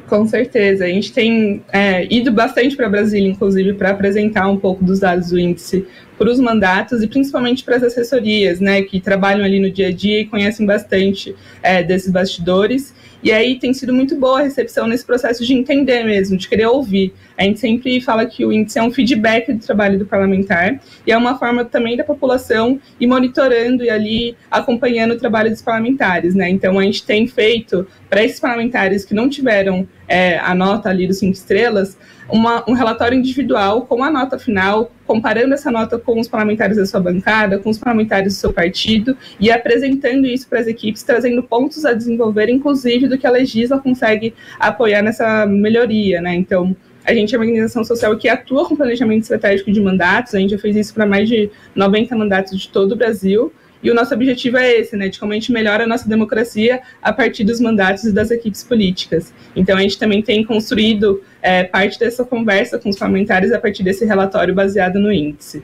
Com 0.08 0.26
certeza. 0.26 0.84
A 0.84 0.88
gente 0.88 1.12
tem 1.12 1.64
é, 1.72 2.06
ido 2.12 2.30
bastante 2.30 2.76
para 2.76 2.88
Brasília, 2.88 3.28
inclusive, 3.28 3.74
para 3.74 3.90
apresentar 3.90 4.48
um 4.48 4.56
pouco 4.56 4.84
dos 4.84 5.00
dados 5.00 5.30
do 5.30 5.38
índice 5.38 5.84
para 6.16 6.30
os 6.30 6.38
mandatos 6.38 7.02
e 7.02 7.08
principalmente 7.08 7.62
para 7.64 7.76
as 7.76 7.82
assessorias, 7.82 8.60
né, 8.60 8.82
que 8.82 9.00
trabalham 9.00 9.44
ali 9.44 9.60
no 9.60 9.70
dia 9.70 9.88
a 9.88 9.92
dia 9.92 10.20
e 10.20 10.24
conhecem 10.24 10.64
bastante 10.64 11.34
é, 11.62 11.82
desses 11.82 12.10
bastidores. 12.10 12.94
E 13.22 13.32
aí 13.32 13.58
tem 13.58 13.74
sido 13.74 13.92
muito 13.92 14.16
boa 14.16 14.40
a 14.40 14.42
recepção 14.44 14.86
nesse 14.86 15.04
processo 15.04 15.44
de 15.44 15.52
entender 15.52 16.04
mesmo, 16.04 16.36
de 16.36 16.48
querer 16.48 16.66
ouvir. 16.66 17.12
A 17.36 17.42
gente 17.42 17.58
sempre 17.58 18.00
fala 18.00 18.24
que 18.24 18.44
o 18.44 18.52
índice 18.52 18.78
é 18.78 18.82
um 18.82 18.90
feedback 18.90 19.52
do 19.52 19.58
trabalho 19.58 19.98
do 19.98 20.06
parlamentar 20.06 20.80
e 21.06 21.10
é 21.10 21.16
uma 21.16 21.38
forma 21.38 21.64
também 21.64 21.96
da 21.96 22.04
população 22.04 22.78
ir 23.00 23.06
monitorando 23.06 23.82
e 23.82 23.90
ali 23.90 24.36
acompanhando 24.50 25.12
o 25.12 25.18
trabalho 25.18 25.50
dos 25.50 25.60
parlamentares, 25.60 26.34
né? 26.34 26.48
Então 26.48 26.78
a 26.78 26.82
gente 26.82 27.04
tem 27.04 27.26
feito 27.26 27.86
para 28.08 28.22
esses 28.22 28.38
parlamentares 28.38 29.04
que 29.04 29.14
não 29.14 29.28
tiveram 29.28 29.88
é, 30.08 30.38
a 30.38 30.54
nota 30.54 30.88
ali 30.88 31.06
dos 31.06 31.18
cinco 31.18 31.34
estrelas, 31.34 31.98
uma, 32.28 32.64
um 32.68 32.72
relatório 32.72 33.16
individual 33.16 33.82
com 33.82 34.02
a 34.02 34.10
nota 34.10 34.38
final, 34.38 34.90
comparando 35.06 35.54
essa 35.54 35.70
nota 35.70 35.98
com 35.98 36.18
os 36.18 36.28
parlamentares 36.28 36.76
da 36.76 36.86
sua 36.86 37.00
bancada, 37.00 37.58
com 37.58 37.70
os 37.70 37.78
parlamentares 37.78 38.34
do 38.34 38.38
seu 38.38 38.52
partido 38.52 39.16
e 39.38 39.50
apresentando 39.50 40.26
isso 40.26 40.48
para 40.48 40.60
as 40.60 40.66
equipes, 40.66 41.02
trazendo 41.02 41.42
pontos 41.42 41.84
a 41.84 41.92
desenvolver, 41.92 42.48
inclusive 42.48 43.06
do 43.08 43.16
que 43.16 43.26
a 43.26 43.30
Legisla 43.30 43.78
consegue 43.78 44.34
apoiar 44.58 45.02
nessa 45.02 45.46
melhoria, 45.46 46.20
né? 46.20 46.34
Então, 46.34 46.76
a 47.04 47.14
gente 47.14 47.34
é 47.34 47.38
uma 47.38 47.44
organização 47.44 47.84
social 47.84 48.16
que 48.16 48.28
atua 48.28 48.68
com 48.68 48.74
planejamento 48.74 49.22
estratégico 49.22 49.70
de 49.70 49.80
mandatos, 49.80 50.34
a 50.34 50.40
gente 50.40 50.50
já 50.50 50.58
fez 50.58 50.74
isso 50.74 50.92
para 50.92 51.06
mais 51.06 51.28
de 51.28 51.48
90 51.74 52.16
mandatos 52.16 52.58
de 52.58 52.68
todo 52.68 52.92
o 52.92 52.96
Brasil, 52.96 53.52
e 53.82 53.90
o 53.90 53.94
nosso 53.94 54.14
objetivo 54.14 54.56
é 54.56 54.80
esse, 54.80 54.96
né, 54.96 55.08
de 55.08 55.18
como 55.18 55.32
a 55.32 55.34
gente 55.34 55.52
melhora 55.52 55.84
a 55.84 55.86
nossa 55.86 56.08
democracia 56.08 56.80
a 57.02 57.12
partir 57.12 57.44
dos 57.44 57.60
mandatos 57.60 58.04
e 58.04 58.12
das 58.12 58.30
equipes 58.30 58.64
políticas. 58.64 59.32
Então, 59.54 59.76
a 59.76 59.80
gente 59.80 59.98
também 59.98 60.22
tem 60.22 60.44
construído 60.44 61.22
é, 61.42 61.64
parte 61.64 61.98
dessa 61.98 62.24
conversa 62.24 62.78
com 62.78 62.88
os 62.88 62.98
parlamentares 62.98 63.52
a 63.52 63.60
partir 63.60 63.82
desse 63.82 64.04
relatório 64.04 64.54
baseado 64.54 64.98
no 64.98 65.12
índice. 65.12 65.62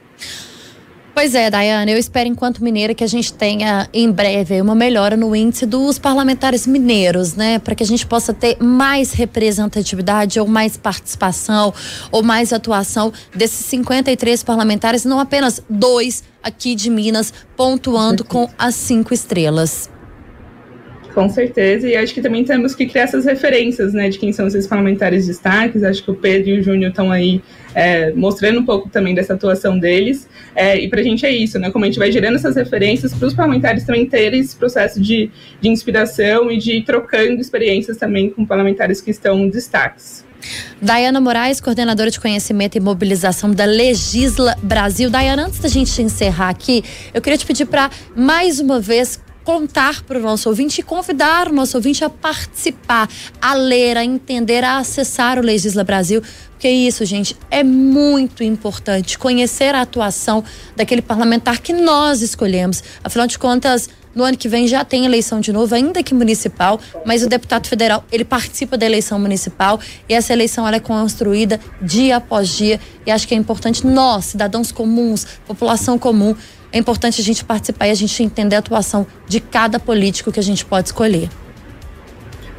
Pois 1.15 1.35
é, 1.35 1.51
Dayana, 1.51 1.91
eu 1.91 1.99
espero, 1.99 2.27
enquanto 2.27 2.65
mineira, 2.65 2.95
que 2.95 3.05
a 3.05 3.07
gente 3.07 3.35
tenha 3.35 3.87
em 3.93 4.11
breve 4.11 4.63
uma 4.63 4.75
melhora 4.75 5.15
no 5.15 5.37
índice 5.37 5.67
dos 5.67 5.99
parlamentares 5.99 6.67
mineiros, 6.67 7.35
né? 7.35 7.59
Para 7.59 7.75
que 7.75 7.83
a 7.83 7.87
gente 7.87 8.07
possa 8.07 8.33
ter 8.33 8.57
mais 8.59 9.13
representatividade, 9.13 10.41
ou 10.41 10.49
mais 10.49 10.79
participação, 10.79 11.75
ou 12.11 12.23
mais 12.23 12.51
atuação 12.51 13.13
desses 13.35 13.67
53 13.67 14.43
parlamentares, 14.43 15.05
não 15.05 15.21
apenas 15.21 15.63
dois 15.69 16.25
aqui 16.43 16.75
de 16.75 16.89
Minas, 16.89 17.33
pontuando 17.57 18.25
com 18.25 18.49
as 18.59 18.75
cinco 18.75 19.13
estrelas. 19.13 19.91
Com 21.15 21.29
certeza, 21.29 21.87
e 21.87 21.95
acho 21.95 22.15
que 22.15 22.23
também 22.23 22.43
temos 22.43 22.75
que 22.75 22.87
criar 22.87 23.03
essas 23.03 23.27
referências, 23.27 23.93
né, 23.93 24.09
de 24.09 24.19
quem 24.19 24.33
são 24.33 24.47
esses 24.47 24.67
parlamentares 24.67 25.27
destaques. 25.27 25.83
Acho 25.83 26.03
que 26.03 26.11
o 26.11 26.15
Pedro 26.15 26.51
e 26.51 26.61
o 26.61 26.63
Júnior 26.63 26.91
estão 26.91 27.11
aí 27.11 27.43
é, 27.75 28.13
mostrando 28.13 28.61
um 28.61 28.65
pouco 28.65 28.89
também 28.89 29.15
dessa 29.15 29.35
atuação 29.35 29.79
deles. 29.79 30.27
É, 30.55 30.79
e 30.79 30.89
para 30.89 31.01
a 31.01 31.03
gente 31.03 31.27
é 31.27 31.31
isso, 31.31 31.59
né, 31.59 31.71
como 31.71 31.85
a 31.85 31.89
gente 31.89 31.99
vai 31.99 32.11
gerando 32.11 32.37
essas 32.37 32.57
referências 32.57 33.13
para 33.13 33.29
os 33.29 33.35
parlamentares 33.35 33.85
também 33.85 34.07
terem 34.07 34.41
esse 34.41 34.57
processo 34.57 35.01
de, 35.01 35.31
de 35.61 35.69
inspiração 35.69 36.51
e 36.51 36.57
de 36.57 36.79
ir 36.79 36.85
trocando 36.85 37.41
experiências 37.41 37.99
também 37.99 38.31
com 38.31 38.47
parlamentares 38.47 39.01
que 39.01 39.11
estão 39.11 39.49
destaques. 39.49 40.25
Dayana 40.81 41.21
Moraes, 41.21 41.61
coordenadora 41.61 42.11
de 42.11 42.19
conhecimento 42.19 42.77
e 42.77 42.81
mobilização 42.81 43.51
da 43.51 43.65
Legisla 43.65 44.57
Brasil. 44.63 45.09
Dayana, 45.09 45.47
antes 45.47 45.61
da 45.61 45.69
gente 45.69 46.03
encerrar 46.03 46.49
aqui, 46.49 46.83
eu 47.15 47.21
queria 47.21 47.39
te 47.39 47.47
pedir 47.47 47.67
para 47.67 47.91
mais 48.17 48.59
uma 48.59 48.81
vez 48.81 49.21
contar 49.45 50.03
para 50.03 50.19
o 50.19 50.23
nosso 50.23 50.49
ouvinte 50.49 50.81
e 50.81 50.85
convidar 50.85 51.49
o 51.49 51.53
nosso 51.53 51.77
ouvinte 51.77 52.05
a 52.05 52.11
participar, 52.11 53.09
a 53.41 53.55
ler, 53.55 53.97
a 53.97 54.05
entender, 54.05 54.65
a 54.65 54.79
acessar 54.79 55.39
o 55.39 55.43
Legisla 55.43 55.85
Brasil. 55.85 56.23
Porque 56.53 56.69
isso, 56.69 57.05
gente, 57.05 57.37
é 57.51 57.65
muito 57.65 58.45
importante 58.45 59.19
conhecer 59.19 59.75
a 59.75 59.83
atuação 59.83 60.45
daquele 60.77 61.03
parlamentar 61.03 61.61
que 61.61 61.73
nós 61.73 62.23
escolhemos. 62.23 62.83
Afinal 63.03 63.27
de 63.27 63.37
contas, 63.37 63.89
no 64.15 64.23
ano 64.23 64.37
que 64.37 64.49
vem 64.49 64.69
já 64.69 64.85
tem 64.85 65.05
eleição 65.05 65.41
de 65.41 65.53
novo, 65.53 65.75
ainda 65.75 66.03
que 66.03 66.15
municipal, 66.15 66.79
mas 67.05 67.23
o 67.23 67.29
deputado 67.29 67.67
federal, 67.67 68.05
ele 68.13 68.25
participa 68.25 68.77
da 68.77 68.87
eleição 68.87 69.19
municipal 69.19 69.81
e 70.09 70.15
essa 70.15 70.33
eleição 70.33 70.67
ela 70.67 70.77
é 70.77 70.81
construída 70.81 71.59
dia 71.81 72.19
após 72.19 72.49
dia 72.49 72.79
e 73.07 73.11
acho 73.11 73.27
que 73.27 73.35
é 73.35 73.37
importante 73.37 73.87
nós, 73.87 74.27
cidadãos 74.27 74.71
comuns, 74.71 75.27
população 75.47 75.99
comum, 75.99 76.37
é 76.73 76.79
importante 76.79 77.21
a 77.21 77.25
gente 77.25 77.45
participar 77.45 77.89
e 77.89 77.91
a 77.91 77.95
gente 77.95 78.23
entender 78.23 78.57
a 78.57 78.61
atuação 78.61 79.07
de 79.29 79.41
cada 79.41 79.79
político 79.79 80.33
que 80.33 80.41
a 80.41 80.43
gente 80.43 80.65
pode 80.65 80.89
escolher. 80.89 81.29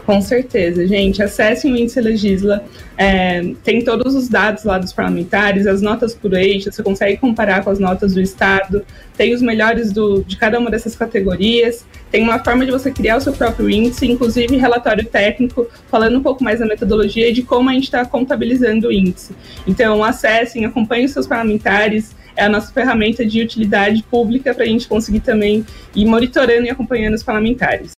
Com 0.06 0.22
certeza, 0.22 0.86
gente. 0.86 1.24
Acessem 1.24 1.72
o 1.72 1.78
Índice 1.78 2.02
Legisla. 2.02 2.64
É, 2.98 3.54
tem 3.64 3.82
todos 3.82 4.14
os 4.14 4.28
dados 4.28 4.66
lá 4.66 4.78
dos 4.78 4.94
parlamentares, 4.94 5.66
as 5.66 5.82
notas 5.82 6.14
por 6.14 6.34
eixo, 6.34 6.72
você 6.72 6.84
consegue 6.84 7.18
comparar 7.18 7.64
com 7.64 7.70
as 7.70 7.80
notas 7.80 8.14
do 8.14 8.22
Estado, 8.22 8.86
tem 9.18 9.34
os 9.34 9.42
melhores 9.42 9.92
do, 9.92 10.24
de 10.24 10.38
cada 10.38 10.60
uma 10.60 10.70
dessas 10.70 10.96
categorias, 10.96 11.86
tem 12.12 12.22
uma 12.22 12.38
forma 12.44 12.66
de 12.66 12.72
você 12.72 12.92
criar 12.92 13.18
o 13.18 13.22
seu 13.22 13.34
próprio 13.34 13.68
índice, 13.68 14.06
inclusive 14.06 14.56
relatório 14.58 15.06
técnico, 15.06 15.68
falando 15.90 16.20
um 16.20 16.22
pouco 16.22 16.44
mais 16.44 16.60
da 16.60 16.68
metodologia 16.68 17.30
e 17.30 17.34
de 17.34 17.42
como 17.42 17.70
a 17.70 17.74
gente 17.74 17.86
está 17.86 18.06
contabilizando 18.06 18.90
o 18.90 18.92
índice. 18.92 19.34
Então, 19.66 20.04
acessem, 20.04 20.66
acompanhem 20.66 21.06
os 21.06 21.12
seus 21.12 21.26
parlamentares, 21.26 22.14
é 22.36 22.46
a 22.46 22.50
nossa 22.50 22.72
ferramenta 22.72 23.26
de 23.26 23.42
utilidade 23.42 24.04
pública 24.04 24.54
para 24.54 24.64
a 24.64 24.68
gente 24.68 24.88
conseguir 24.88 25.20
também 25.20 25.66
ir 25.96 26.06
monitorando 26.06 26.66
e 26.66 26.70
acompanhando 26.70 27.16
os 27.16 27.24
parlamentares. 27.24 27.92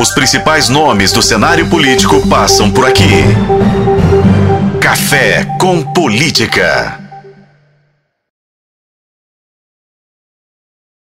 Os 0.00 0.10
principais 0.12 0.68
nomes 0.68 1.12
do 1.12 1.22
cenário 1.22 1.68
político 1.68 2.26
passam 2.28 2.70
por 2.70 2.86
aqui. 2.86 3.04
Café 4.80 5.44
com 5.60 5.82
Política. 5.92 7.01